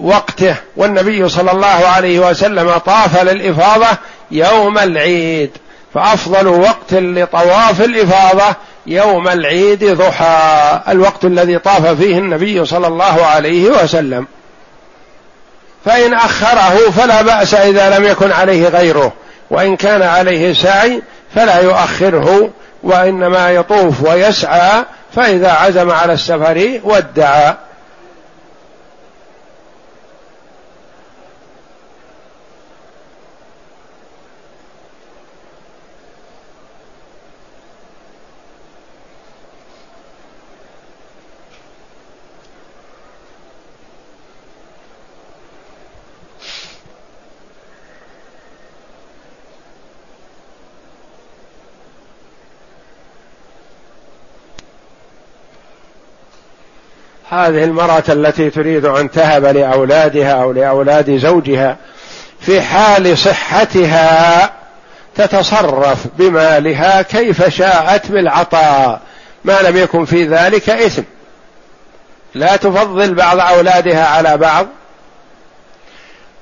وقته. 0.00 0.54
والنبي 0.76 1.28
صلى 1.28 1.50
الله 1.50 1.66
عليه 1.66 2.30
وسلم 2.30 2.70
طاف 2.70 3.22
للإفاضة 3.22 3.98
يوم 4.30 4.78
العيد. 4.78 5.50
فأفضل 5.94 6.46
وقت 6.46 6.92
لطواف 6.92 7.80
الإفاضة 7.80 8.56
يوم 8.90 9.28
العيد 9.28 9.84
ضحى 9.84 10.80
الوقت 10.88 11.24
الذي 11.24 11.58
طاف 11.58 11.86
فيه 11.86 12.18
النبي 12.18 12.64
صلى 12.64 12.86
الله 12.86 13.26
عليه 13.26 13.70
وسلم. 13.70 14.26
فإن 15.84 16.14
أخره 16.14 16.90
فلا 16.90 17.22
بأس 17.22 17.54
إذا 17.54 17.98
لم 17.98 18.04
يكن 18.04 18.32
عليه 18.32 18.68
غيره 18.68 19.12
وإن 19.50 19.76
كان 19.76 20.02
عليه 20.02 20.52
سعي 20.52 21.02
فلا 21.34 21.60
يؤخره 21.60 22.50
وإنما 22.82 23.50
يطوف 23.50 24.02
ويسعى 24.02 24.84
فإذا 25.14 25.52
عزم 25.52 25.90
على 25.90 26.12
السفر 26.12 26.80
ودع 26.84 27.52
هذه 57.30 57.64
المرأة 57.64 58.02
التي 58.08 58.50
تريد 58.50 58.84
أن 58.84 59.10
تهب 59.10 59.44
لأولادها 59.44 60.32
أو 60.32 60.52
لأولاد 60.52 61.16
زوجها 61.16 61.76
في 62.40 62.60
حال 62.60 63.18
صحتها 63.18 64.52
تتصرف 65.14 66.06
بمالها 66.18 67.02
كيف 67.02 67.48
شاءت 67.48 68.06
بالعطاء 68.06 69.00
ما 69.44 69.62
لم 69.62 69.76
يكن 69.76 70.04
في 70.04 70.24
ذلك 70.24 70.70
إثم. 70.70 71.02
لا 72.34 72.56
تفضل 72.56 73.14
بعض 73.14 73.38
أولادها 73.38 74.06
على 74.06 74.36
بعض 74.36 74.66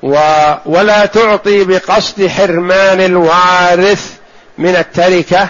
و 0.02 0.18
ولا 0.66 1.06
تعطي 1.06 1.64
بقصد 1.64 2.26
حرمان 2.26 3.00
الوارث 3.00 4.12
من 4.58 4.76
التركة 4.76 5.48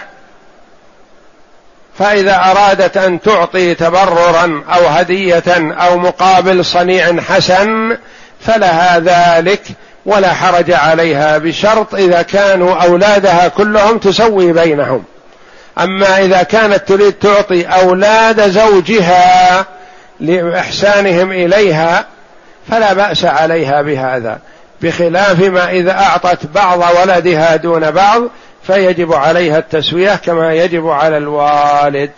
فإذا 1.99 2.35
أرادت 2.35 2.97
أن 2.97 3.21
تعطي 3.21 3.75
تبررا 3.75 4.63
أو 4.73 4.87
هدية 4.87 5.43
أو 5.57 5.97
مقابل 5.97 6.65
صنيع 6.65 7.21
حسن 7.21 7.97
فلها 8.41 8.99
ذلك 8.99 9.61
ولا 10.05 10.33
حرج 10.33 10.71
عليها 10.71 11.37
بشرط 11.37 11.95
إذا 11.95 12.21
كانوا 12.21 12.75
أولادها 12.75 13.47
كلهم 13.47 13.97
تسوي 13.97 14.53
بينهم. 14.53 15.03
أما 15.79 16.17
إذا 16.17 16.43
كانت 16.43 16.87
تريد 16.87 17.13
تعطي 17.13 17.63
أولاد 17.63 18.49
زوجها 18.49 19.65
لإحسانهم 20.19 21.31
إليها 21.31 22.05
فلا 22.69 22.93
بأس 22.93 23.25
عليها 23.25 23.81
بهذا 23.81 24.39
بخلاف 24.81 25.39
ما 25.39 25.69
إذا 25.69 25.91
أعطت 25.91 26.45
بعض 26.45 26.79
ولدها 26.79 27.55
دون 27.55 27.91
بعض 27.91 28.21
فيجب 28.69 29.13
عليها 29.13 29.57
التسوية 29.57 30.15
كما 30.15 30.53
يجب 30.53 30.87
على 30.87 31.17
الوالد. 31.17 32.11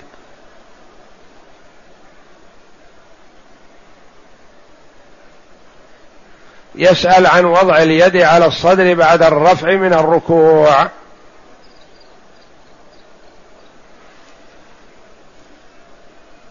يسأل 6.76 7.28
عن 7.28 7.46
وضع 7.46 7.78
اليد 7.78 8.18
على 8.18 8.46
الصدر 8.46 8.94
بعد 8.94 9.24
الرفع 9.24 9.76
من 9.76 9.94
الركوع. 9.94 10.88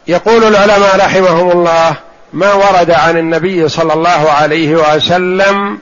يقول 0.06 0.44
العلماء 0.44 0.96
رحمهم 0.96 1.50
الله 1.50 1.96
ما 2.32 2.52
ورد 2.52 2.90
عن 2.90 3.18
النبي 3.18 3.68
صلى 3.68 3.92
الله 3.92 4.30
عليه 4.30 4.96
وسلم 4.96 5.78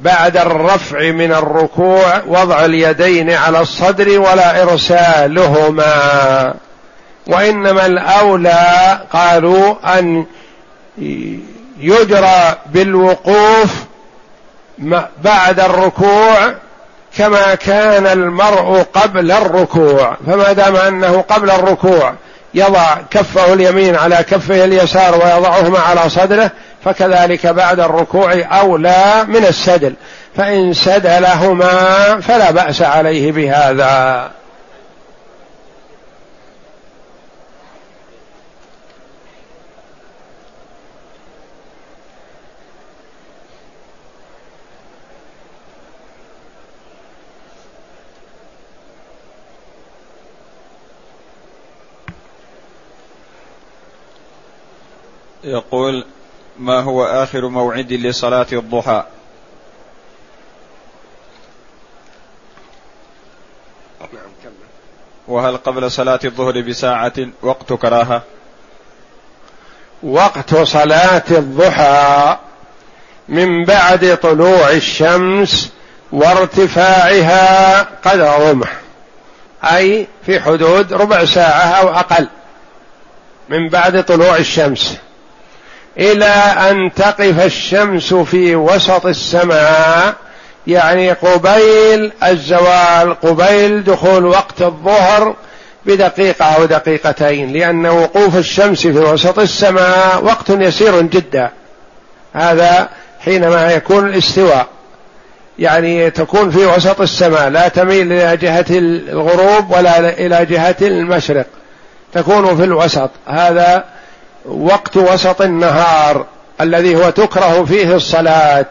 بعد 0.00 0.36
الرفع 0.36 1.10
من 1.10 1.32
الركوع 1.32 2.22
وضع 2.26 2.64
اليدين 2.64 3.30
على 3.30 3.60
الصدر 3.60 4.20
ولا 4.20 4.62
إرسالهما. 4.62 6.54
وإنما 7.26 7.86
الأولى 7.86 9.00
قالوا 9.12 9.74
أن 9.98 10.26
يجرى 11.80 12.54
بالوقوف 12.66 13.70
بعد 15.24 15.60
الركوع 15.60 16.54
كما 17.18 17.54
كان 17.54 18.06
المرء 18.06 18.86
قبل 18.94 19.32
الركوع. 19.32 20.16
فما 20.26 20.52
دام 20.52 20.76
أنه 20.76 21.24
قبل 21.28 21.50
الركوع 21.50 22.14
يضع 22.54 22.96
كفه 23.10 23.52
اليمين 23.52 23.96
على 23.96 24.16
كفه 24.16 24.64
اليسار 24.64 25.14
ويضعهما 25.14 25.78
على 25.78 26.10
صدره 26.10 26.50
فكذلك 26.86 27.46
بعد 27.46 27.80
الركوع 27.80 28.32
أولى 28.60 29.24
من 29.28 29.46
السدل. 29.46 29.94
فإن 30.36 30.72
سدلهما 30.72 32.20
فلا 32.20 32.50
بأس 32.50 32.82
عليه 32.82 33.32
بهذا. 33.32 34.30
يقول 55.44 56.04
ما 56.58 56.80
هو 56.80 57.04
آخر 57.04 57.48
موعد 57.48 57.92
لصلاة 57.92 58.46
الضحى. 58.52 59.04
وهل 65.28 65.56
قبل 65.56 65.90
صلاة 65.90 66.20
الظهر 66.24 66.60
بساعة 66.60 67.12
وقت 67.42 67.72
كراهة؟ 67.72 68.22
وقت 70.02 70.54
صلاة 70.54 71.24
الضحى 71.30 72.36
من 73.28 73.64
بعد 73.64 74.16
طلوع 74.16 74.70
الشمس 74.70 75.72
وارتفاعها 76.12 77.82
قدر 77.82 78.50
رمح. 78.50 78.76
أي 79.64 80.06
في 80.26 80.40
حدود 80.40 80.92
ربع 80.92 81.24
ساعة 81.24 81.66
أو 81.66 81.88
أقل 81.88 82.28
من 83.48 83.68
بعد 83.68 84.04
طلوع 84.04 84.36
الشمس. 84.36 84.98
إلى 85.98 86.26
أن 86.70 86.94
تقف 86.94 87.44
الشمس 87.44 88.14
في 88.14 88.56
وسط 88.56 89.06
السماء 89.06 90.14
يعني 90.66 91.12
قبيل 91.12 92.12
الزوال 92.24 93.20
قبيل 93.20 93.84
دخول 93.84 94.26
وقت 94.26 94.62
الظهر 94.62 95.34
بدقيقة 95.86 96.44
أو 96.44 96.64
دقيقتين 96.64 97.52
لأن 97.52 97.86
وقوف 97.86 98.36
الشمس 98.36 98.80
في 98.80 98.98
وسط 98.98 99.38
السماء 99.38 100.24
وقت 100.24 100.50
يسير 100.50 101.00
جدا. 101.00 101.50
هذا 102.32 102.88
حينما 103.20 103.72
يكون 103.72 104.08
الاستواء. 104.08 104.66
يعني 105.58 106.10
تكون 106.10 106.50
في 106.50 106.66
وسط 106.66 107.00
السماء 107.00 107.48
لا 107.48 107.68
تميل 107.68 108.12
إلى 108.12 108.36
جهة 108.36 108.66
الغروب 108.70 109.70
ولا 109.70 109.98
إلى 109.98 110.46
جهة 110.46 110.76
المشرق. 110.82 111.46
تكون 112.12 112.56
في 112.56 112.64
الوسط. 112.64 113.10
هذا 113.26 113.84
وقت 114.48 114.96
وسط 114.96 115.42
النهار 115.42 116.26
الذي 116.60 116.96
هو 116.96 117.10
تكره 117.10 117.64
فيه 117.64 117.96
الصلاة. 117.96 118.66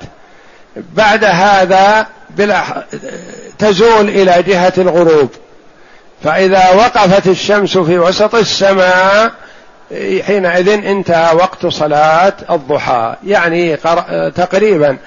بعد 0.76 1.24
هذا 1.24 2.08
تزول 3.60 4.10
إلى 4.10 4.44
جهة 4.44 4.74
الغروب. 4.78 5.30
فإذا 6.24 6.70
وقفت 6.70 7.28
الشمس 7.28 7.78
في 7.78 8.00
وسط 8.00 8.36
السماء 8.36 9.32
حينئذ 10.22 10.70
انتهى 10.70 11.36
وقت 11.36 11.66
صلاة 11.66 12.34
الضحى. 12.50 13.16
يعني 13.24 13.78
تقريبا 14.36 14.98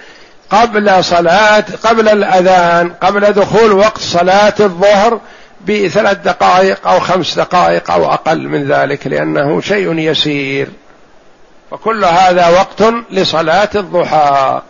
قبل 0.50 1.04
صلاة 1.04 1.64
قبل 1.82 2.08
الأذان 2.08 2.92
قبل 3.00 3.32
دخول 3.32 3.72
وقت 3.72 3.98
صلاة 3.98 4.54
الظهر 4.60 5.20
بثلاث 5.66 6.16
دقائق 6.16 6.88
أو 6.88 7.00
خمس 7.00 7.38
دقائق 7.38 7.90
أو 7.90 8.12
أقل 8.12 8.48
من 8.48 8.68
ذلك 8.68 9.06
لأنه 9.06 9.60
شيء 9.60 9.98
يسير. 9.98 10.68
فكل 11.70 12.04
هذا 12.04 12.48
وقت 12.48 12.94
لصلاة 13.10 13.68
الضحى 13.74 14.60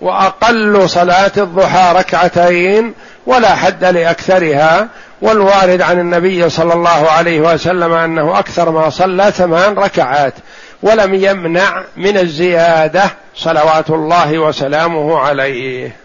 وأقل 0.00 0.88
صلاة 0.88 1.32
الضحى 1.36 1.92
ركعتين 1.98 2.94
ولا 3.26 3.54
حد 3.54 3.84
لأكثرها. 3.84 4.88
والوارد 5.22 5.82
عن 5.82 6.00
النبي 6.00 6.50
صلى 6.50 6.74
الله 6.74 7.10
عليه 7.10 7.40
وسلم 7.40 7.92
أنه 7.92 8.38
أكثر 8.38 8.70
ما 8.70 8.90
صلى 8.90 9.32
ثمان 9.32 9.74
ركعات 9.74 10.34
ولم 10.82 11.14
يمنع 11.14 11.84
من 11.96 12.18
الزيادة 12.18 13.10
صلوات 13.36 13.90
الله 13.90 14.38
وسلامه 14.38 15.18
عليه. 15.18 15.96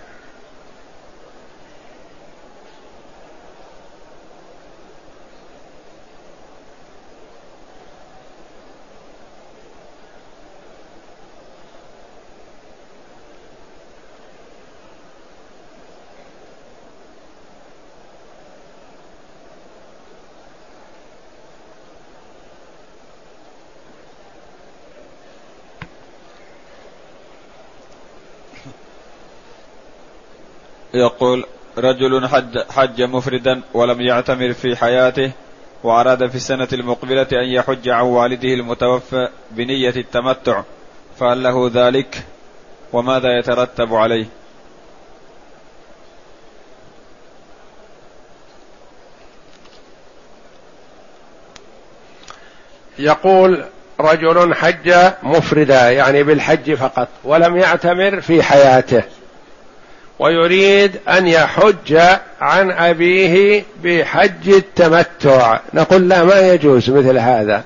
يقول 30.94 31.46
رجل 31.78 32.28
حج, 32.28 32.60
حج 32.70 33.02
مفردا 33.02 33.62
ولم 33.74 34.02
يعتمر 34.02 34.54
في 34.54 34.76
حياته 34.76 35.32
وأراد 35.84 36.28
في 36.30 36.36
السنة 36.36 36.68
المقبلة 36.74 37.28
أن 37.34 37.48
يحج 37.48 37.90
عن 37.90 38.04
والده 38.04 38.54
المتوفى 38.54 39.30
بنية 39.52 39.94
التمتع 39.96 40.64
فهل 41.20 41.44
له 41.44 41.72
ذلك؟ 41.74 42.24
وماذا 42.94 43.38
يترتب 43.40 43.94
عليه؟ 43.94 44.26
يقول 53.00 53.66
رجل 54.00 54.56
حج 54.56 54.94
مفردا 55.24 55.92
يعني 55.92 56.24
بالحج 56.24 56.74
فقط 56.74 57.08
ولم 57.24 57.58
يعتمر 57.58 58.22
في 58.22 58.44
حياته. 58.44 59.04
ويريد 60.24 61.00
أن 61.10 61.28
يحج 61.28 62.00
عن 62.42 62.72
أبيه 62.72 63.64
بحج 63.84 64.50
التمتع. 64.50 65.60
نقول 65.74 66.10
لا 66.10 66.24
ما 66.24 66.40
يجوز 66.40 66.90
مثل 66.90 67.18
هذا. 67.18 67.64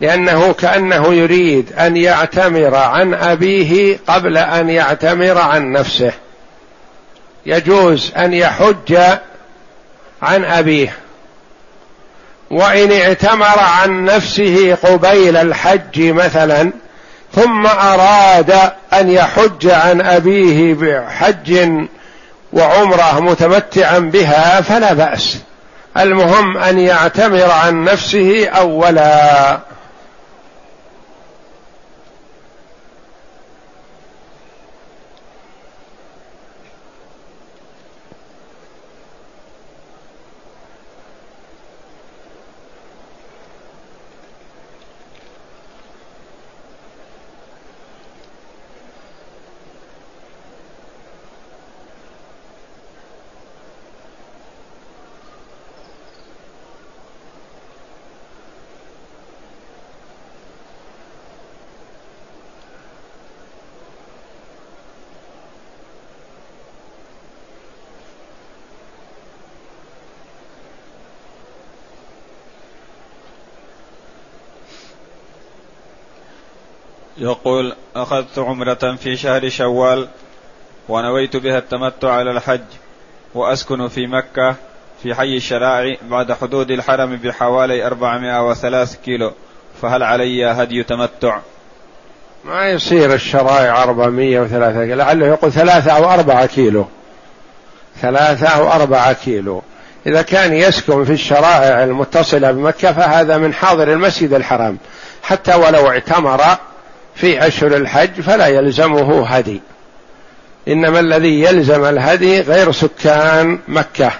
لأنه 0.00 0.52
كأنه 0.52 1.14
يريد 1.14 1.72
أن 1.72 1.96
يعتمر 1.96 2.74
عن 2.74 3.14
أبيه 3.14 3.98
قبل 4.06 4.38
أن 4.38 4.70
يعتمر 4.70 5.38
عن 5.38 5.72
نفسه. 5.72 6.12
يجوز 7.46 8.12
أن 8.16 8.32
يحج 8.32 8.96
عن 10.22 10.44
أبيه. 10.44 10.96
وإن 12.50 12.92
اعتمر 12.92 13.58
عن 13.58 14.04
نفسه 14.04 14.74
قبيل 14.74 15.36
الحج 15.36 16.02
مثلا 16.02 16.72
ثم 17.34 17.66
أراد 17.66 18.50
أن 18.92 19.10
يحج 19.10 19.66
عن 19.70 20.00
أبيه 20.00 20.74
بحج 20.74 21.70
وعمرة 22.52 23.20
متمتعا 23.20 23.98
بها 23.98 24.60
فلا 24.60 24.92
بأس. 24.92 25.38
المهم 25.98 26.56
أن 26.58 26.78
يعتمر 26.78 27.50
عن 27.50 27.84
نفسه 27.84 28.48
اولا. 28.48 29.58
يقول 77.20 77.74
أخذت 77.96 78.38
عمرة 78.38 78.96
في 79.02 79.16
شهر 79.16 79.48
شوال 79.48 80.08
ونويت 80.88 81.36
بها 81.36 81.58
التمتع 81.58 82.12
على 82.12 82.30
الحج 82.30 82.60
وأسكن 83.34 83.88
في 83.88 84.06
مكة 84.06 84.54
في 85.02 85.14
حي 85.14 85.36
الشرائع 85.36 85.96
بعد 86.10 86.32
حدود 86.32 86.70
الحرم 86.70 87.16
بحوالي 87.16 87.86
403 87.86 88.98
كيلو 89.04 89.32
فهل 89.82 90.02
علي 90.02 90.46
هدي 90.46 90.82
تمتع؟ 90.82 91.38
ما 92.44 92.68
يصير 92.70 93.14
الشرائع 93.14 93.82
403 93.82 94.84
كيلو 94.84 94.94
لعله 94.94 95.26
يقول 95.26 95.52
ثلاثة 95.52 95.92
أو 95.92 96.10
أربعة 96.10 96.46
كيلو. 96.46 96.86
ثلاثة 98.00 98.46
أو 98.46 98.72
أربعة 98.72 99.12
كيلو. 99.12 99.62
إذا 100.06 100.22
كان 100.22 100.52
يسكن 100.52 101.04
في 101.04 101.12
الشرائع 101.12 101.84
المتصلة 101.84 102.50
بمكة 102.52 102.92
فهذا 102.92 103.38
من 103.38 103.54
حاضر 103.54 103.92
المسجد 103.92 104.32
الحرام. 104.32 104.78
حتى 105.22 105.54
ولو 105.54 105.88
اعتمر 105.88 106.42
في 107.14 107.46
أشهر 107.46 107.76
الحج 107.76 108.20
فلا 108.20 108.46
يلزمه 108.46 109.26
هدي 109.26 109.60
إنما 110.68 111.00
الذي 111.00 111.40
يلزم 111.42 111.84
الهدي 111.84 112.40
غير 112.40 112.72
سكان 112.72 113.58
مكة 113.68 114.12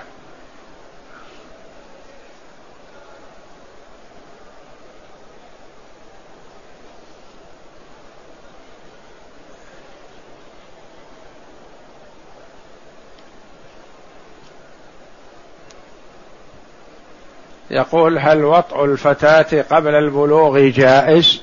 يقول 17.71 18.19
هل 18.19 18.45
وطء 18.45 18.85
الفتاة 18.85 19.63
قبل 19.71 19.95
البلوغ 19.95 20.59
جائز؟ 20.59 21.43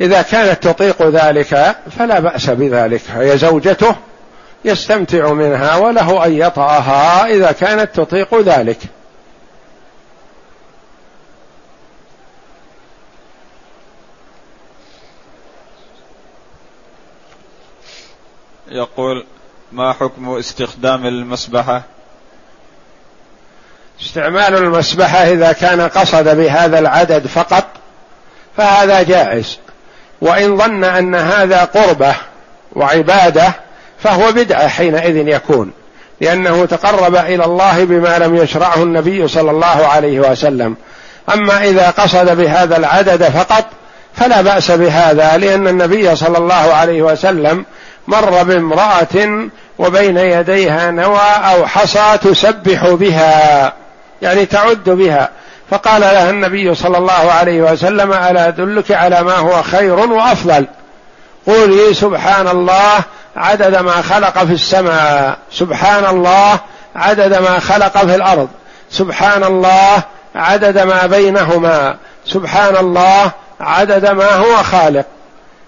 إذا 0.00 0.22
كانت 0.22 0.68
تطيق 0.68 1.02
ذلك 1.02 1.76
فلا 1.98 2.20
بأس 2.20 2.50
بذلك 2.50 3.02
هي 3.10 3.38
زوجته 3.38 3.96
يستمتع 4.64 5.32
منها 5.32 5.76
وله 5.76 6.26
أن 6.26 6.32
يطأها 6.32 7.26
إذا 7.26 7.52
كانت 7.52 7.90
تطيق 7.94 8.40
ذلك. 8.40 8.78
يقول 18.70 19.26
ما 19.72 19.92
حكم 19.92 20.28
استخدام 20.28 21.06
المسبحة؟ 21.06 21.82
استعمال 24.00 24.54
المسبحة 24.54 25.18
إذا 25.18 25.52
كان 25.52 25.80
قصد 25.80 26.36
بهذا 26.36 26.78
العدد 26.78 27.26
فقط 27.26 27.64
فهذا 28.56 29.02
جائز. 29.02 29.58
وإن 30.20 30.56
ظن 30.56 30.84
أن 30.84 31.14
هذا 31.14 31.64
قربة 31.64 32.14
وعبادة 32.72 33.52
فهو 34.02 34.32
بدعة 34.32 34.68
حينئذ 34.68 35.28
يكون 35.28 35.70
لأنه 36.20 36.66
تقرب 36.66 37.16
إلى 37.16 37.44
الله 37.44 37.84
بما 37.84 38.18
لم 38.18 38.36
يشرعه 38.36 38.82
النبي 38.82 39.28
صلى 39.28 39.50
الله 39.50 39.86
عليه 39.86 40.20
وسلم. 40.20 40.76
أما 41.34 41.64
إذا 41.64 41.90
قصد 41.90 42.36
بهذا 42.36 42.76
العدد 42.76 43.24
فقط 43.24 43.64
فلا 44.14 44.40
بأس 44.40 44.70
بهذا 44.70 45.36
لأن 45.36 45.68
النبي 45.68 46.16
صلى 46.16 46.38
الله 46.38 46.54
عليه 46.54 47.02
وسلم 47.02 47.64
مر 48.08 48.42
بامرأة 48.42 49.48
وبين 49.78 50.16
يديها 50.16 50.90
نوى 50.90 51.28
أو 51.52 51.66
حصى 51.66 52.18
تسبح 52.22 52.88
بها 52.88 53.72
يعني 54.22 54.46
تعد 54.46 54.90
بها. 54.90 55.30
فقال 55.70 56.00
لها 56.00 56.30
النبي 56.30 56.74
صلى 56.74 56.98
الله 56.98 57.12
عليه 57.12 57.62
وسلم 57.62 58.12
ألا 58.12 58.48
أدلك 58.48 58.92
على 58.92 59.22
ما 59.22 59.36
هو 59.36 59.62
خير 59.62 59.98
وأفضل؟ 59.98 60.66
قولي 61.46 61.94
سبحان 61.94 62.48
الله 62.48 63.00
عدد 63.36 63.76
ما 63.76 64.02
خلق 64.02 64.44
في 64.44 64.52
السماء. 64.52 65.38
سبحان 65.52 66.06
الله 66.06 66.60
عدد 66.96 67.34
ما 67.34 67.58
خلق 67.58 67.98
في 67.98 68.14
الأرض. 68.14 68.48
سبحان 68.90 69.44
الله 69.44 70.02
عدد 70.34 70.78
ما 70.78 71.06
بينهما. 71.06 71.96
سبحان 72.26 72.76
الله 72.76 73.30
عدد 73.60 74.10
ما 74.10 74.34
هو 74.34 74.62
خالق. 74.62 75.06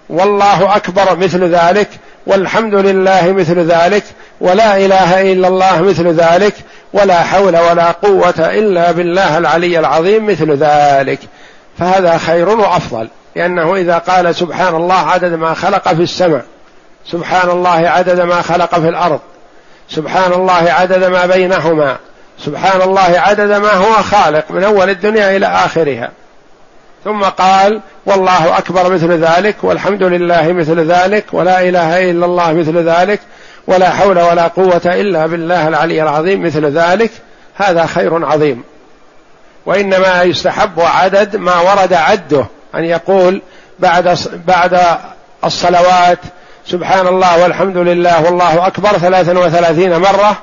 والله 0.09 0.75
أكبر 0.75 1.15
مثل 1.15 1.43
ذلك 1.55 1.89
والحمد 2.25 2.75
لله 2.75 3.31
مثل 3.31 3.59
ذلك 3.59 4.03
ولا 4.41 4.77
إله 4.77 5.31
إلا 5.31 5.47
الله 5.47 5.81
مثل 5.81 6.07
ذلك 6.07 6.53
ولا 6.93 7.23
حول 7.23 7.57
ولا 7.57 7.91
قوة 7.91 8.39
إلا 8.39 8.91
بالله 8.91 9.37
العلي 9.37 9.79
العظيم 9.79 10.27
مثل 10.27 10.51
ذلك. 10.51 11.19
فهذا 11.79 12.17
خير 12.17 12.49
وأفضل 12.49 13.07
لأنه 13.35 13.75
إذا 13.75 13.97
قال 13.97 14.35
سبحان 14.35 14.75
الله 14.75 15.09
عدد 15.09 15.33
ما 15.33 15.53
خلق 15.53 15.93
في 15.93 16.01
السماء 16.01 16.45
سبحان 17.11 17.49
الله 17.49 17.89
عدد 17.89 18.19
ما 18.19 18.41
خلق 18.41 18.79
في 18.79 18.89
الأرض 18.89 19.19
سبحان 19.89 20.33
الله 20.33 20.71
عدد 20.71 21.03
ما 21.03 21.25
بينهما 21.25 21.97
سبحان 22.45 22.81
الله 22.81 23.19
عدد 23.19 23.51
ما 23.51 23.73
هو 23.73 23.93
خالق 23.93 24.51
من 24.51 24.63
أول 24.63 24.89
الدنيا 24.89 25.37
إلى 25.37 25.47
آخرها. 25.47 26.11
ثم 27.03 27.23
قال 27.23 27.81
والله 28.05 28.57
أكبر 28.57 28.93
مثل 28.93 29.11
ذلك 29.11 29.55
والحمد 29.63 30.03
لله 30.03 30.53
مثل 30.53 30.91
ذلك 30.91 31.25
ولا 31.33 31.61
إله 31.61 32.11
إلا 32.11 32.25
الله 32.25 32.53
مثل 32.53 32.77
ذلك 32.77 33.19
ولا 33.67 33.89
حول 33.89 34.19
ولا 34.19 34.47
قوة 34.47 34.81
إلا 34.85 35.25
بالله 35.25 35.67
العلي 35.67 36.03
العظيم 36.03 36.45
مثل 36.45 36.65
ذلك 36.65 37.11
هذا 37.55 37.85
خير 37.85 38.25
عظيم. 38.25 38.63
وإنما 39.65 40.23
يستحب 40.23 40.79
عدد 40.79 41.35
ما 41.35 41.59
ورد 41.59 41.93
عده 41.93 42.45
أن 42.75 42.83
يقول 42.83 43.41
بعد 43.79 44.17
بعد 44.47 44.79
الصلوات 45.43 46.19
سبحان 46.67 47.07
الله 47.07 47.43
والحمد 47.43 47.77
لله 47.77 48.23
والله 48.23 48.67
أكبر 48.67 48.89
ثلاثا 48.89 49.39
وثلاثين 49.39 49.97
مرة 49.97 50.37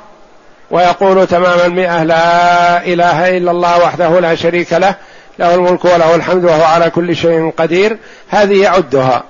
ويقول 0.71 1.27
تمام 1.27 1.61
المئة 1.65 2.03
لا 2.03 2.85
إله 2.85 3.37
إلا 3.37 3.51
الله 3.51 3.79
وحده 3.85 4.21
لا 4.21 4.35
شريك 4.35 4.73
له 4.73 4.95
له 5.39 5.55
الملك 5.55 5.85
وله 5.85 6.15
الحمد 6.15 6.45
وهو 6.45 6.63
على 6.63 6.91
كل 6.91 7.17
شيء 7.17 7.53
قدير 7.57 7.99
هذه 8.29 8.63
يعدها. 8.63 9.23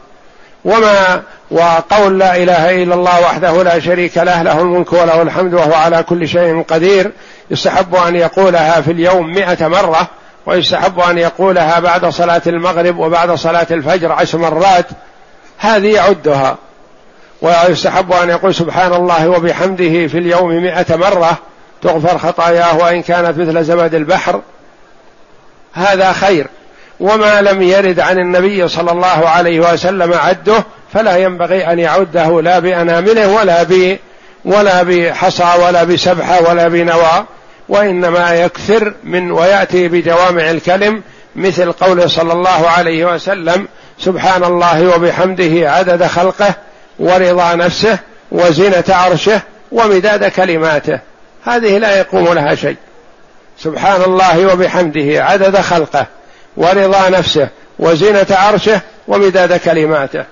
وما 0.65 1.23
وقول 1.51 2.19
لا 2.19 2.37
إله 2.37 2.83
إلا 2.83 2.95
الله 2.95 3.21
وحده 3.21 3.63
لا 3.63 3.81
شريك 3.81 4.19
له 4.19 4.43
له 4.43 4.61
الملك 4.61 4.93
وله 4.93 5.23
الحمد 5.23 5.55
وهو 5.55 5.75
على 5.75 6.03
كل 6.03 6.29
شيء 6.29 6.63
قدير. 6.63 7.13
يستحب 7.51 7.95
أن 7.95 8.17
يقولها 8.17 8.81
في 8.81 8.93
اليوم 8.93 9.33
مئة 9.33 9.69
مرة 9.69 10.09
ويستحب 10.47 11.01
أن 11.01 11.19
يقولها 11.19 11.81
بعد 11.81 12.07
صلاة 12.07 12.43
المغرب 12.47 12.99
وبعد 12.99 13.31
صلاة 13.31 13.67
الفجر 13.71 14.13
عشر 14.13 14.39
مرات. 14.39 14.87
هذه 15.59 15.95
يعدها. 15.95 16.57
ويستحب 17.43 18.13
أن 18.13 18.29
يقول 18.29 18.55
سبحان 18.55 18.93
الله 18.93 19.29
وبحمده 19.29 20.07
في 20.07 20.19
اليوم 20.19 20.63
مئة 20.63 20.97
مرة 20.97 21.39
تغفر 21.83 22.19
خطاياه 22.19 22.77
وإن 22.77 23.03
كانت 23.03 23.39
مثل 23.39 23.65
زبد 23.65 23.95
البحر. 23.95 24.41
هذا 25.73 26.13
خير. 26.13 26.47
وما 27.01 27.43
لم 27.43 27.63
يرد 27.63 28.01
عن 28.01 28.19
النبي 28.19 28.69
صلى 28.69 28.93
الله 28.93 29.29
عليه 29.29 29.73
وسلم 29.73 30.15
عده 30.15 30.65
فلا 30.95 31.17
ينبغي 31.17 31.67
أن 31.67 31.79
يعده 31.79 32.43
لا 32.43 32.59
بأنامله 32.59 33.29
ولا 33.29 33.63
ب 33.63 33.99
ولا 34.45 34.83
بحصى 34.83 35.53
ولا 35.65 35.85
بسبحه 35.85 36.51
ولا 36.51 36.69
بنوى 36.69 37.25
وإنما 37.69 38.35
يكثر 38.35 38.95
من 39.05 39.31
ويأتي 39.31 39.89
بجوامع 39.89 40.51
الكلم 40.51 41.03
مثل 41.37 41.73
قوله 41.73 42.07
صلى 42.07 42.33
الله 42.33 42.69
عليه 42.69 43.15
وسلم 43.15 43.69
سبحان 43.99 44.45
الله 44.45 44.97
وبحمده 44.97 45.71
عدد 45.71 46.07
خلقه 46.07 46.55
ورضا 46.99 47.55
نفسه 47.55 47.99
وزنة 48.33 48.85
عرشه 48.89 49.41
ومداد 49.73 50.25
كلماته. 50.25 50.99
هذه 51.45 51.79
لا 51.79 51.99
يقوم 51.99 52.33
لها 52.35 52.55
شيء. 52.55 52.77
سبحان 53.65 54.03
الله 54.03 54.53
وبحمده 54.53 55.25
عدد 55.25 55.61
خلقه 55.61 56.07
ورضا 56.57 57.09
نفسه 57.09 57.49
وزنة 57.79 58.27
عرشه 58.31 58.81
ومداد 59.09 59.57
كلماته. 59.57 60.25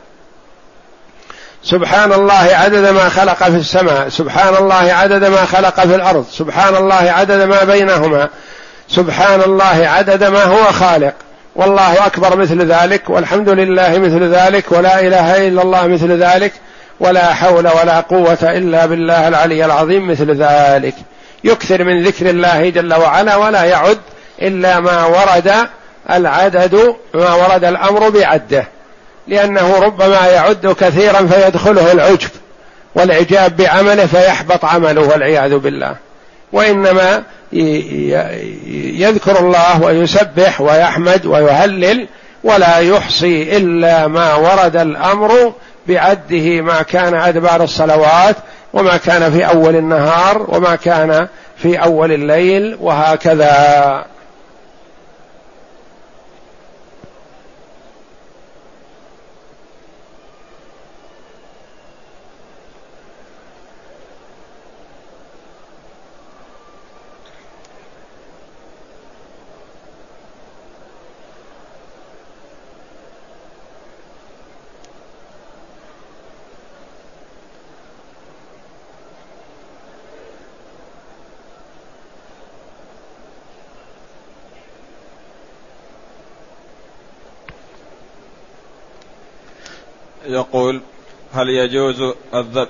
سبحان 1.62 2.12
الله 2.12 2.34
عدد 2.34 2.86
ما 2.86 3.08
خلق 3.08 3.44
في 3.44 3.56
السماء 3.56 4.08
سبحان 4.08 4.56
الله 4.56 4.92
عدد 4.92 5.24
ما 5.24 5.44
خلق 5.44 5.80
في 5.80 5.94
الأرض 5.94 6.26
سبحان 6.32 6.76
الله 6.76 6.94
عدد 6.94 7.42
ما 7.42 7.64
بينهما 7.64 8.28
سبحان 8.88 9.40
الله 9.40 9.88
عدد 9.88 10.24
ما 10.24 10.44
هو 10.44 10.64
خالق. 10.64 11.14
والله 11.56 12.06
أكبر 12.06 12.36
مثل 12.36 12.72
ذلك 12.72 13.10
والحمد 13.10 13.48
لله 13.48 13.98
مثل 13.98 14.34
ذلك 14.34 14.72
ولا 14.72 15.00
إله 15.00 15.48
إلا 15.48 15.62
الله 15.62 15.86
مثل 15.86 16.22
ذلك 16.22 16.52
ولا 17.00 17.34
حول 17.34 17.68
ولا 17.68 18.00
قوة 18.00 18.38
إلا 18.42 18.86
بالله 18.86 19.28
العلي 19.28 19.64
العظيم 19.64 20.10
مثل 20.10 20.42
ذلك. 20.42 20.94
يكثر 21.44 21.84
من 21.84 22.02
ذكر 22.02 22.30
الله 22.30 22.70
جل 22.70 22.94
وعلا 22.94 23.36
ولا 23.36 23.64
يعد 23.64 23.98
إلا 24.42 24.80
ما 24.80 25.04
ورد 25.04 25.52
العدد 26.10 26.94
ما 27.14 27.34
ورد 27.34 27.64
الأمر 27.64 28.08
بعده. 28.08 28.68
لأنه 29.28 29.78
ربما 29.78 30.26
يعد 30.26 30.66
كثيرا 30.80 31.26
فيدخله 31.26 31.92
العجب 31.92 32.30
والعجاب 32.94 33.56
بعمله 33.56 34.06
فيحبط 34.06 34.64
عمله 34.64 35.00
والعياذ 35.00 35.58
بالله. 35.58 35.96
وإنما 36.52 37.22
يذكر 39.02 39.38
الله 39.40 39.82
ويسبح 39.82 40.60
ويحمد 40.60 41.26
ويهلل 41.26 42.08
ولا 42.44 42.78
يحصي 42.78 43.56
إلا 43.56 44.06
ما 44.06 44.34
ورد 44.34 44.76
الأمر 44.76 45.52
بعده 45.88 46.60
ما 46.60 46.82
كان 46.82 47.14
أدبار 47.14 47.64
الصلوات 47.64 48.36
وما 48.72 48.96
كان 48.96 49.32
في 49.32 49.46
أول 49.46 49.76
النهار 49.76 50.44
وما 50.48 50.76
كان 50.76 51.28
في 51.56 51.76
أول 51.76 52.12
الليل 52.12 52.76
وهكذا. 52.80 54.04
يقول 90.28 90.80
هل 91.34 91.48
يجوز 91.48 92.14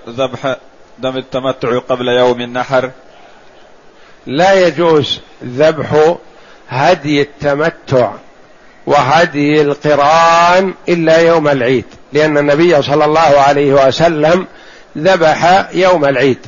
ذبح 0.09 0.57
دم 0.99 1.17
التمتع 1.17 1.79
قبل 1.79 2.09
يوم 2.09 2.41
النحر؟ 2.41 2.91
لا 4.27 4.67
يجوز 4.67 5.21
ذبح 5.45 6.17
هدي 6.69 7.23
التمتع 7.23 8.13
وهدي 8.87 9.63
القران 9.63 10.75
إلا 10.89 11.19
يوم 11.19 11.49
العيد 11.49 11.85
لأن 12.13 12.39
النبي 12.39 12.83
صلى 12.83 13.05
الله 13.05 13.21
عليه 13.21 13.87
وسلم 13.87 14.47
ذبح 14.99 15.69
يوم 15.73 16.05
العيد 16.05 16.47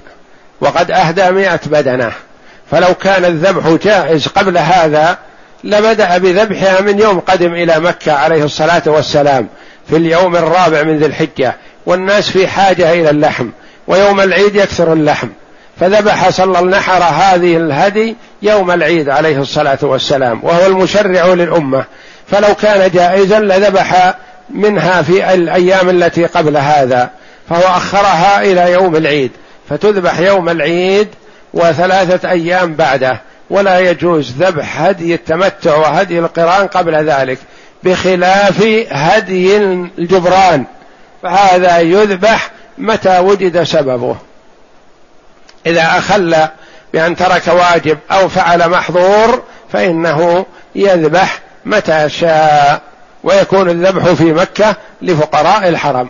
وقد 0.61 0.91
أهدى 0.91 1.31
مائه 1.31 1.61
بدنة. 1.67 2.13
فلو 2.71 2.95
كان 2.95 3.25
الذبح 3.25 3.69
جائز 3.85 4.29
قبل 4.29 4.59
هذا 4.59 5.19
لبدأ 5.65 6.19
بذبحها 6.19 6.81
من 6.81 6.99
يوم 6.99 7.21
قدم 7.21 7.55
إلى 7.55 7.81
مكة 7.81 8.13
عليه 8.13 8.45
الصلاة 8.45 8.83
والسلام. 8.87 9.49
في 9.91 9.97
اليوم 9.97 10.37
الرابع 10.37 10.83
من 10.83 10.99
ذي 10.99 11.07
الحجة 11.07 11.57
والناس 11.87 12.31
في 12.31 12.49
حاجة 12.49 12.93
إلى 12.93 13.11
اللحم 13.11 13.51
ويوم 13.87 14.21
العيد 14.21 14.57
يكثر 14.57 14.93
اللحم. 14.93 15.29
فذبح 15.81 16.29
صلى 16.29 16.59
النحر 16.59 17.03
هذه 17.03 17.57
الهدي 17.57 18.17
يوم 18.43 18.71
العيد 18.71 19.09
عليه 19.09 19.41
الصلاة 19.41 19.79
والسلام 19.83 20.45
وهو 20.45 20.67
المشرع 20.67 21.27
للأمة. 21.27 21.85
فلو 22.31 22.55
كان 22.55 22.91
جائزا 22.91 23.41
لذبح 23.41 24.15
منها 24.51 25.03
في 25.03 25.35
الأيام 25.35 25.91
التي 25.91 26.27
قبل 26.27 26.57
هذا 26.57 27.11
فهو 27.49 27.77
أخرها 27.77 28.43
إلى 28.43 28.73
يوم 28.73 28.97
العيد. 28.97 29.31
فتذبح 29.71 30.19
يوم 30.19 30.49
العيد 30.49 31.09
وثلاثة 31.55 32.31
أيام 32.31 32.75
بعده 32.75 33.21
ولا 33.51 33.79
يجوز 33.79 34.33
ذبح 34.39 34.81
هدي 34.81 35.15
التمتع 35.15 35.77
وهدي 35.77 36.19
القران 36.19 36.67
قبل 36.67 36.95
ذلك. 36.95 37.39
بخلاف 37.83 38.63
هدي 38.91 39.57
الجبران 39.57 40.65
فهذا 41.23 41.79
يذبح 41.79 42.51
متى 42.79 43.19
وجد 43.19 43.63
سببه. 43.63 44.17
إذا 45.67 45.83
أخل 45.83 46.49
بأن 46.93 47.17
ترك 47.17 47.49
واجب 47.49 47.99
أو 48.13 48.29
فعل 48.29 48.71
محظور 48.71 49.43
فإنه 49.73 50.47
يذبح 50.75 51.41
متى 51.65 52.09
شاء 52.09 52.83
ويكون 53.25 53.71
الذبح 53.71 54.13
في 54.13 54.33
مكة 54.33 54.77
لفقراء 55.03 55.69
الحرم. 55.69 56.09